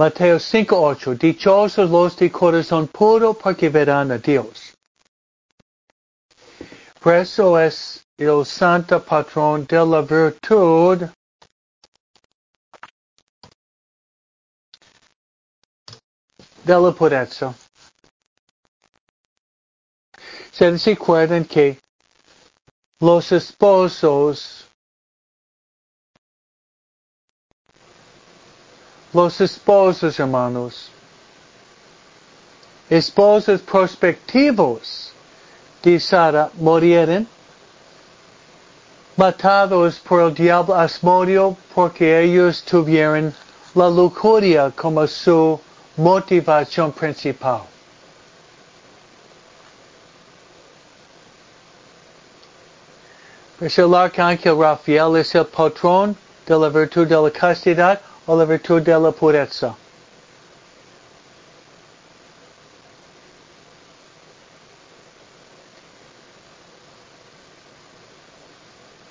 Mateo 0.00 0.38
5.8. 0.38 1.18
Dichosos 1.18 1.90
los 1.90 2.16
de 2.16 2.30
corazón 2.30 2.86
puro 2.88 3.34
porque 3.34 3.68
verán 3.68 4.10
a 4.10 4.16
Dios. 4.16 4.72
Por 7.00 7.16
eso 7.16 7.58
es 7.58 8.02
el 8.16 8.46
santo 8.46 9.02
patrón 9.04 9.66
de 9.66 9.76
la 9.76 10.00
virtud. 10.00 11.02
De 16.70 16.78
la 16.80 16.92
pureza. 16.92 17.52
Se 20.52 20.70
recuerdan 20.70 21.44
que 21.44 21.80
los 23.00 23.32
esposos 23.32 24.68
los 29.12 29.40
esposos, 29.40 30.20
hermanos, 30.20 30.92
esposos 32.88 33.60
prospectivos 33.62 35.10
de 35.82 35.98
Sara 35.98 36.50
murieron 36.54 37.26
matados 39.16 39.98
por 39.98 40.20
el 40.20 40.34
diablo 40.34 40.76
Asmodio 40.76 41.56
porque 41.74 42.20
ellos 42.22 42.62
tuvieron 42.62 43.34
la 43.74 43.88
lujuria 43.88 44.70
como 44.70 45.04
su 45.08 45.60
motivación 46.00 46.92
principal. 46.92 47.62
Pues 53.58 53.78
el 53.78 53.94
arcángel 53.94 54.56
Rafael 54.58 55.16
es 55.16 55.34
el 55.34 55.44
patrón 55.44 56.16
de 56.46 56.58
la 56.58 56.70
virtud 56.70 57.06
de 57.06 57.16
la 57.16 57.30
castidad 57.30 58.00
o 58.26 58.34
la 58.34 58.46
virtud 58.46 58.80
de 58.80 58.98
la 58.98 59.12
pureza. 59.12 59.74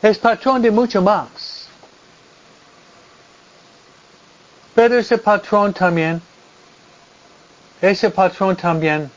Es 0.01 0.17
patrón 0.17 0.61
de 0.61 0.71
mucho 0.71 1.01
más. 1.01 1.67
Pero 4.73 4.97
ese 4.97 5.17
patrón 5.17 5.73
también, 5.73 6.21
ese 7.81 8.09
patrón 8.09 8.55
también 8.55 9.11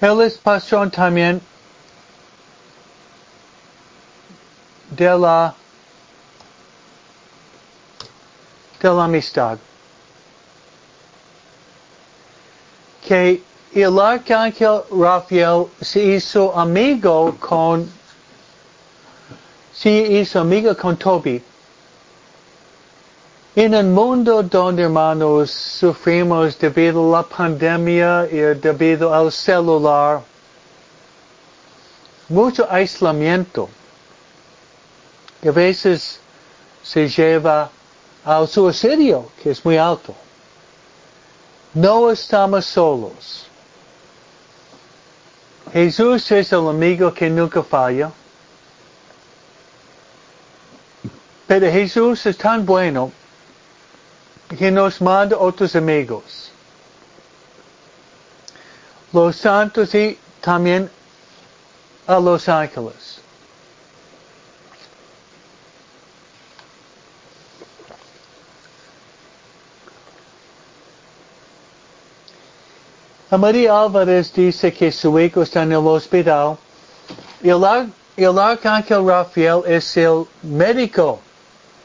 Él 0.00 0.20
es 0.20 0.38
patrón 0.38 0.90
también 0.92 1.40
de 4.90 5.18
la 5.18 5.54
de 8.80 8.88
la 8.88 9.04
amistad. 9.04 9.58
Que 13.04 13.42
el 13.74 13.98
arcángel 13.98 14.82
Rafael 14.90 15.66
se 15.80 16.02
hizo 16.02 16.56
amigo 16.56 17.36
con 17.38 17.90
se 19.72 19.90
hizo 19.90 20.40
amigo 20.40 20.76
con 20.76 20.96
Toby. 20.96 21.40
En 23.54 23.74
un 23.74 23.92
mundo 23.92 24.42
donde, 24.42 24.82
hermanos, 24.82 25.50
sufrimos 25.50 26.58
debido 26.58 27.14
a 27.14 27.18
la 27.18 27.28
pandemia 27.28 28.26
y 28.30 28.38
debido 28.60 29.14
al 29.14 29.30
celular, 29.30 30.22
mucho 32.28 32.66
aislamiento, 32.68 33.68
que 35.40 35.48
a 35.48 35.52
veces 35.52 36.18
se 36.82 37.08
lleva 37.08 37.70
al 38.24 38.48
suicidio, 38.48 39.30
que 39.42 39.50
es 39.50 39.64
muy 39.64 39.76
alto. 39.76 40.14
No 41.74 42.10
estamos 42.10 42.66
solos. 42.66 43.47
Jesús 45.72 46.30
es 46.32 46.52
el 46.52 46.68
amigo 46.68 47.12
que 47.12 47.28
nunca 47.28 47.62
falla. 47.62 48.10
Pero 51.46 51.70
Jesús 51.70 52.26
es 52.26 52.36
tan 52.36 52.64
bueno 52.64 53.10
que 54.58 54.70
nos 54.70 55.00
manda 55.00 55.36
otros 55.36 55.74
amigos. 55.76 56.52
Los 59.12 59.36
santos 59.36 59.94
y 59.94 60.18
también 60.40 60.90
a 62.06 62.18
los 62.18 62.48
ángeles. 62.48 63.17
María 73.36 73.78
Álvarez 73.78 74.32
dice 74.32 74.72
que 74.72 74.90
su 74.90 75.18
hijo 75.20 75.42
está 75.42 75.62
en 75.62 75.72
el 75.72 75.86
hospital. 75.86 76.56
El, 77.42 77.62
el 78.16 78.38
arcángel 78.38 79.06
Rafael 79.06 79.62
es 79.66 79.96
el 79.98 80.26
médico. 80.42 81.20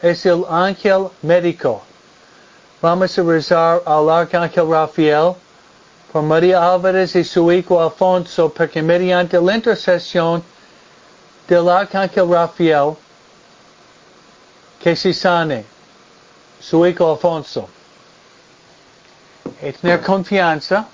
Es 0.02 0.26
el 0.26 0.46
ángel 0.50 1.10
médico. 1.22 1.82
Vamos 2.82 3.18
a 3.18 3.24
rezar 3.24 3.82
al 3.86 4.10
Arcángel 4.10 4.70
Rafael 4.70 5.36
por 6.12 6.24
María 6.24 6.74
Álvarez 6.74 7.16
y 7.16 7.24
su 7.24 7.52
hijo 7.52 7.82
Alfonso, 7.82 8.50
porque 8.50 8.82
mediante 8.82 9.40
la 9.42 9.56
intercesión 9.56 10.44
del 11.48 11.70
Arcángel 11.70 12.30
Rafael, 12.30 12.96
que 14.80 14.96
se 14.96 15.14
sane 15.14 15.66
su 16.60 16.86
hijo 16.86 17.12
Alfonso. 17.12 17.68
Y 19.62 19.72
tener 19.74 20.02
confianza 20.02 20.88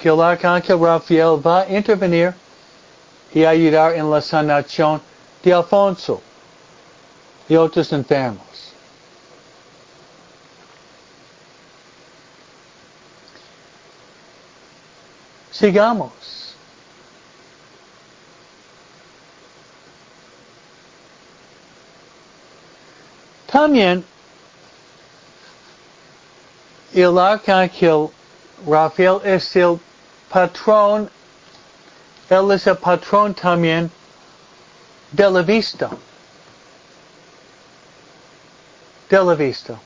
que 0.00 0.08
el 0.08 0.20
Arcángel 0.20 0.78
Rafael 0.78 1.40
va 1.44 1.62
a 1.62 1.68
intervenir 1.68 2.34
y 3.32 3.44
ayudar 3.44 3.94
en 3.94 4.10
la 4.10 4.20
sanación 4.20 5.00
de 5.42 5.52
Alfonso 5.52 6.22
y 7.48 7.56
otros 7.56 7.92
enfermos. 7.92 8.46
Sigamos. 15.50 16.54
También 23.50 24.04
el 26.94 27.18
arcángel 27.18 28.10
Rafael 28.66 29.20
es 29.24 29.56
el 29.56 29.80
patrón, 30.28 31.10
él 32.28 32.50
es 32.52 32.66
el 32.66 32.76
patrón 32.76 33.34
también 33.34 33.90
de 35.12 35.30
la 35.30 35.42
vista. 35.42 35.90
De 39.08 39.24
la 39.24 39.34
vista. 39.34 39.78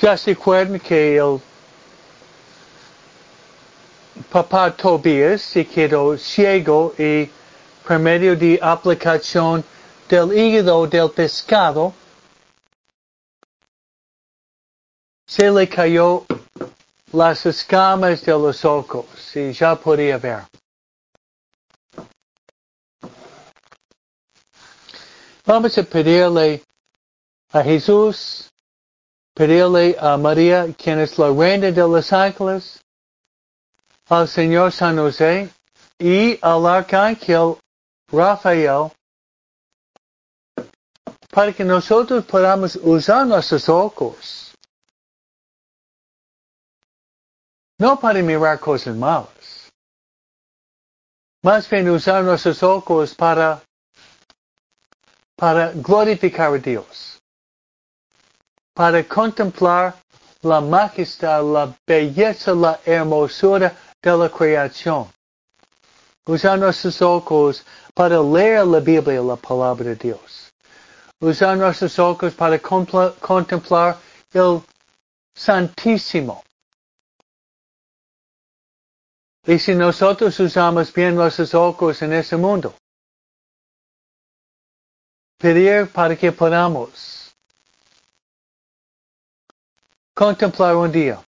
Ya 0.00 0.16
se 0.16 0.32
acuerdan 0.32 0.80
que 0.80 1.16
el 1.16 1.40
papá 4.30 4.70
Tobias 4.70 5.42
se 5.42 5.66
quedó 5.66 6.16
ciego 6.16 6.94
y 6.98 7.30
por 7.86 7.98
medio 7.98 8.34
de 8.36 8.58
aplicación 8.62 9.64
del 10.08 10.32
hígado 10.32 10.86
del 10.86 11.10
pescado 11.10 11.92
se 15.26 15.50
le 15.50 15.68
cayó 15.68 16.24
las 17.14 17.46
escamas 17.46 18.24
de 18.24 18.32
los 18.32 18.64
ojos 18.64 19.06
y 19.36 19.52
ya 19.52 19.76
podía 19.76 20.18
ver. 20.18 20.42
Vamos 25.46 25.78
a 25.78 25.82
pedirle 25.84 26.62
a 27.52 27.62
Jesús, 27.62 28.50
pedirle 29.32 29.96
a 30.00 30.16
María, 30.16 30.66
quien 30.76 30.98
es 30.98 31.16
la 31.18 31.30
reina 31.30 31.70
de 31.70 31.82
los 31.82 32.12
ángeles, 32.12 32.80
al 34.08 34.26
Señor 34.26 34.72
San 34.72 34.96
José 34.96 35.48
y 35.98 36.38
al 36.42 36.66
Arcángel 36.66 37.56
Rafael 38.10 38.90
para 41.30 41.52
que 41.52 41.64
nosotros 41.64 42.24
podamos 42.24 42.76
usar 42.76 43.26
nuestros 43.26 43.68
ojos. 43.68 44.43
No 47.78 47.98
para 47.98 48.22
mirar 48.22 48.58
cosas 48.60 48.94
malas. 48.94 49.70
Más 51.42 51.68
bien 51.68 51.90
usar 51.90 52.22
nuestros 52.24 52.62
ojos 52.62 53.14
para, 53.14 53.60
para 55.36 55.72
glorificar 55.72 56.54
a 56.54 56.58
Dios. 56.58 57.20
Para 58.72 59.02
contemplar 59.04 59.94
la 60.42 60.60
majestad, 60.60 61.42
la 61.42 61.76
belleza, 61.86 62.54
la 62.54 62.80
hermosura 62.84 63.76
de 64.00 64.16
la 64.16 64.28
creación. 64.28 65.08
Usar 66.26 66.58
nuestros 66.58 67.02
ojos 67.02 67.64
para 67.92 68.22
leer 68.22 68.66
la 68.66 68.80
Biblia, 68.80 69.20
la 69.20 69.36
palabra 69.36 69.84
de 69.84 69.96
Dios. 69.96 70.50
Usar 71.20 71.56
nuestros 71.56 71.98
ojos 71.98 72.32
para 72.34 72.58
contemplar 72.58 73.98
el 74.32 74.62
Santísimo. 75.36 76.42
Y 79.46 79.58
si 79.58 79.74
nosotros 79.74 80.40
usamos 80.40 80.92
bien 80.92 81.14
nuestros 81.14 81.54
ojos 81.54 82.00
en 82.00 82.14
ese 82.14 82.36
mundo, 82.36 82.74
pedir 85.36 85.86
para 85.88 86.16
que 86.16 86.32
podamos 86.32 87.34
contemplar 90.14 90.74
un 90.76 90.90
día. 90.90 91.22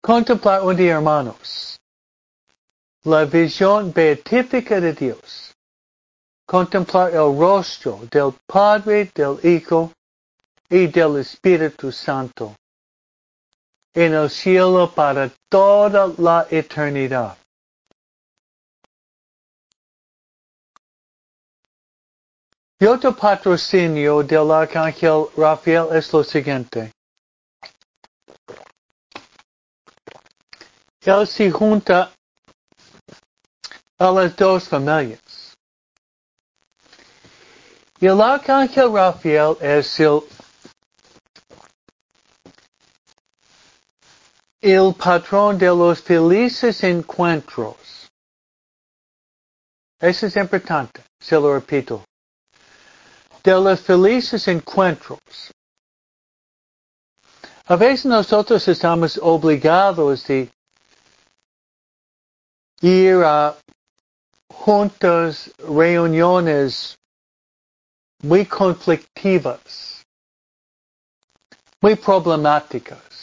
Contemplar 0.00 0.62
un 0.62 0.76
día, 0.76 0.94
hermanos, 0.94 1.78
la 3.04 3.24
visión 3.24 3.92
beatífica 3.92 4.80
de 4.80 4.92
Dios. 4.92 5.54
Contemplar 6.46 7.10
el 7.10 7.38
rostro 7.38 8.00
del 8.10 8.34
Padre, 8.44 9.10
del 9.14 9.38
Hijo 9.44 9.92
y 10.68 10.88
del 10.88 11.18
Espíritu 11.18 11.92
Santo 11.92 12.54
en 13.94 14.12
el 14.12 14.28
cielo 14.28 14.92
para 14.92 15.30
toda 15.48 16.12
la 16.18 16.46
eternidad. 16.50 17.38
Y 22.80 22.86
otro 22.86 23.16
patrocinio 23.16 24.22
del 24.22 24.50
arcángel 24.50 25.26
Rafael 25.36 25.86
es 25.92 26.12
lo 26.12 26.24
siguiente. 26.24 26.92
Él 31.00 31.26
se 31.26 31.50
junta 31.50 32.10
a 33.98 34.10
las 34.10 34.34
dos 34.36 34.68
familias. 34.68 35.54
Y 38.00 38.06
el 38.06 38.20
arcángel 38.20 38.92
Rafael 38.92 39.56
es 39.60 40.00
el, 40.00 40.20
el 44.72 44.94
patrón 44.94 45.58
de 45.58 45.66
los 45.66 46.00
felices 46.00 46.82
encuentros. 46.84 48.08
Eso 50.00 50.26
es 50.26 50.36
importante, 50.36 51.02
se 51.20 51.34
lo 51.34 51.52
repito. 51.52 52.02
De 53.42 53.52
los 53.52 53.80
felices 53.82 54.48
encuentros. 54.48 55.20
A 57.66 57.76
veces 57.76 58.06
nosotros 58.06 58.66
estamos 58.66 59.18
obligados 59.22 60.26
de 60.26 60.50
ir 62.80 63.22
a 63.22 63.54
juntas, 64.50 65.50
reuniones 65.58 66.96
muy 68.22 68.46
conflictivas, 68.46 70.02
muy 71.82 71.96
problemáticas, 71.96 73.13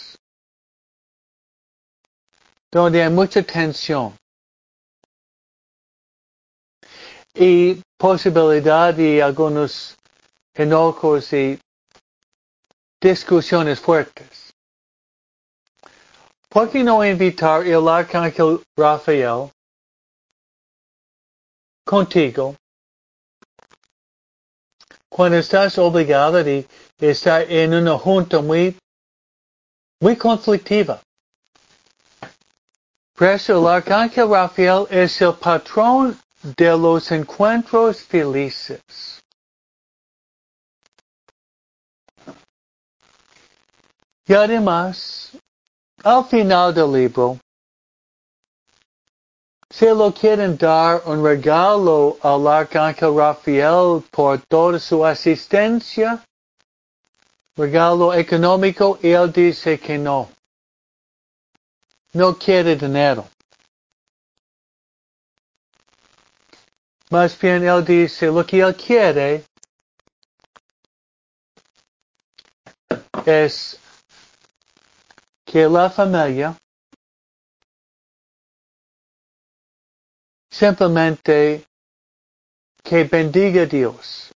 donde 2.71 3.03
hay 3.03 3.09
mucha 3.09 3.43
tensión 3.43 4.15
y 7.33 7.81
posibilidad 7.97 8.93
de 8.93 9.21
algunos 9.21 9.97
enojos 10.53 11.33
y 11.33 11.59
discusiones 13.01 13.79
fuertes. 13.79 14.53
¿Por 16.49 16.69
qué 16.69 16.83
no 16.83 17.03
invitar 17.05 17.65
el 17.65 17.87
arcángel 17.87 18.61
Rafael 18.77 19.49
contigo 21.85 22.55
cuando 25.09 25.37
estás 25.37 25.77
obligado 25.77 26.37
a 26.37 27.05
estar 27.05 27.49
en 27.49 27.73
una 27.73 27.97
junta 27.97 28.41
muy, 28.41 28.77
muy 30.01 30.17
conflictiva? 30.17 31.01
Por 33.21 33.29
eso 33.29 33.59
el 33.59 33.67
arcángel 33.67 34.27
Rafael 34.31 34.87
es 34.89 35.21
el 35.21 35.35
patrón 35.35 36.19
de 36.41 36.75
los 36.75 37.11
encuentros 37.11 38.01
felices. 38.01 39.21
Y 44.25 44.33
además, 44.33 45.33
al 46.03 46.25
final 46.25 46.73
del 46.73 46.91
libro, 46.91 47.37
se 49.69 49.93
lo 49.93 50.11
quieren 50.11 50.57
dar 50.57 51.03
un 51.05 51.23
regalo 51.23 52.17
al 52.23 52.47
arcángel 52.47 53.15
Rafael 53.15 54.01
por 54.09 54.41
toda 54.49 54.79
su 54.79 55.05
asistencia, 55.05 56.25
regalo 57.55 58.15
económico, 58.15 58.97
y 58.99 59.09
él 59.09 59.31
dice 59.31 59.79
que 59.79 59.99
no. 59.99 60.27
No 62.13 62.37
quiere 62.37 62.75
dinero. 62.75 63.27
Más 67.09 67.37
bien 67.39 67.63
él 67.67 67.83
dice 67.83 68.27
lo 68.27 68.45
que 68.45 68.61
él 68.61 68.75
quiere 68.75 69.43
es 73.25 73.79
que 75.45 75.67
la 75.67 75.89
familia 75.89 76.55
simplemente 80.49 81.65
que 82.83 83.03
bendiga 83.05 83.63
a 83.63 83.65
Dios, 83.65 84.31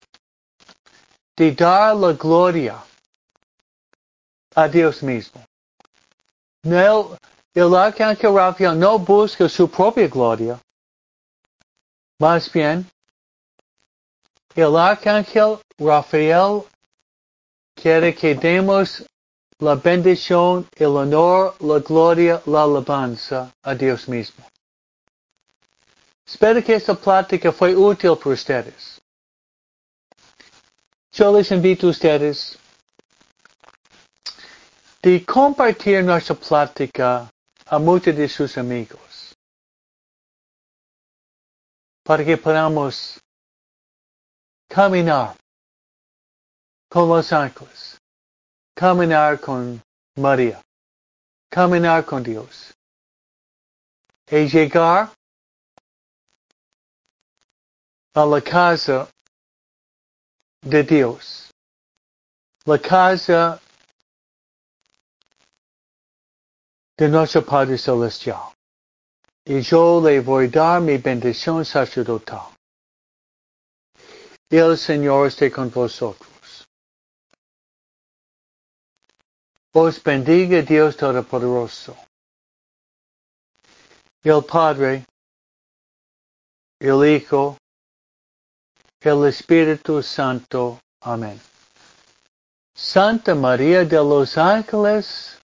de 1.35 1.51
dar 1.51 1.95
la 1.95 2.13
gloria 2.13 2.83
a 4.55 4.67
Dios 4.67 5.03
mismo. 5.03 5.43
No, 6.63 7.17
el 7.55 7.73
arcángel 7.73 8.33
Rafael 8.35 8.77
no 8.77 8.99
busca 8.99 9.47
su 9.47 9.69
propia 9.69 10.07
gloria, 10.07 10.59
más 12.19 12.51
bien, 12.51 12.85
el 14.55 14.75
arcángel 14.75 15.59
Rafael 15.77 16.63
quiere 17.73 18.13
que 18.13 18.35
demos 18.35 19.03
la 19.59 19.75
bendición, 19.75 20.67
el 20.75 20.97
honor, 20.97 21.55
la 21.61 21.79
gloria, 21.79 22.41
la 22.45 22.63
alabanza 22.63 23.53
a 23.63 23.73
Dios 23.73 24.07
mismo. 24.07 24.45
Espero 26.25 26.61
que 26.61 26.75
esta 26.75 26.95
plática 26.95 27.51
fue 27.51 27.73
útil 27.75 28.17
para 28.17 28.33
ustedes. 28.33 29.01
Yo 31.13 31.31
les 31.37 31.51
invito 31.51 31.87
a 31.87 31.91
ustedes 31.91 32.57
de 35.01 35.23
compartir 35.23 36.03
nuestra 36.03 36.35
plática 36.35 37.31
a 37.65 37.79
muchos 37.79 38.15
de 38.15 38.27
sus 38.29 38.57
amigos 38.57 39.35
para 42.03 42.23
que 42.23 42.37
podamos 42.37 43.19
caminar 44.67 45.35
con 46.89 47.09
los 47.09 47.31
ángeles 47.33 47.99
caminar 48.75 49.39
con 49.39 49.81
María, 50.17 50.61
caminar 51.49 52.05
con 52.05 52.21
Dios 52.21 52.73
y 54.29 54.47
llegar 54.47 55.11
a 58.13 58.25
la 58.25 58.41
casa 58.41 59.09
de 60.61 60.83
Dios, 60.83 61.51
la 62.65 62.77
casa 62.77 63.61
de 66.97 67.09
nuestro 67.09 67.43
Padre 67.45 67.77
Celestial. 67.77 68.53
Y 69.45 69.61
yo 69.61 70.01
le 70.01 70.21
voy 70.21 70.45
a 70.45 70.49
dar 70.49 70.81
mi 70.81 70.97
bendición 70.97 71.63
sacerdotal. 71.65 72.55
El 74.49 74.77
Señor 74.77 75.27
esté 75.27 75.51
con 75.51 75.69
vosotros. 75.69 76.65
Os 79.73 80.01
bendiga 80.01 80.61
Dios 80.61 80.95
Todopoderoso, 80.95 81.97
el 84.23 84.41
Padre, 84.45 85.05
el 86.79 87.05
Hijo, 87.05 87.57
el 89.01 89.27
Espíritu 89.27 90.01
Santo. 90.01 90.79
Amén. 91.01 91.41
Santa 92.73 93.35
María 93.35 93.83
de 93.83 93.97
los 93.97 94.37
Ángeles, 94.37 95.37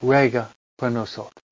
ruega 0.00 0.50
por 0.76 0.90
nosotros. 0.90 1.44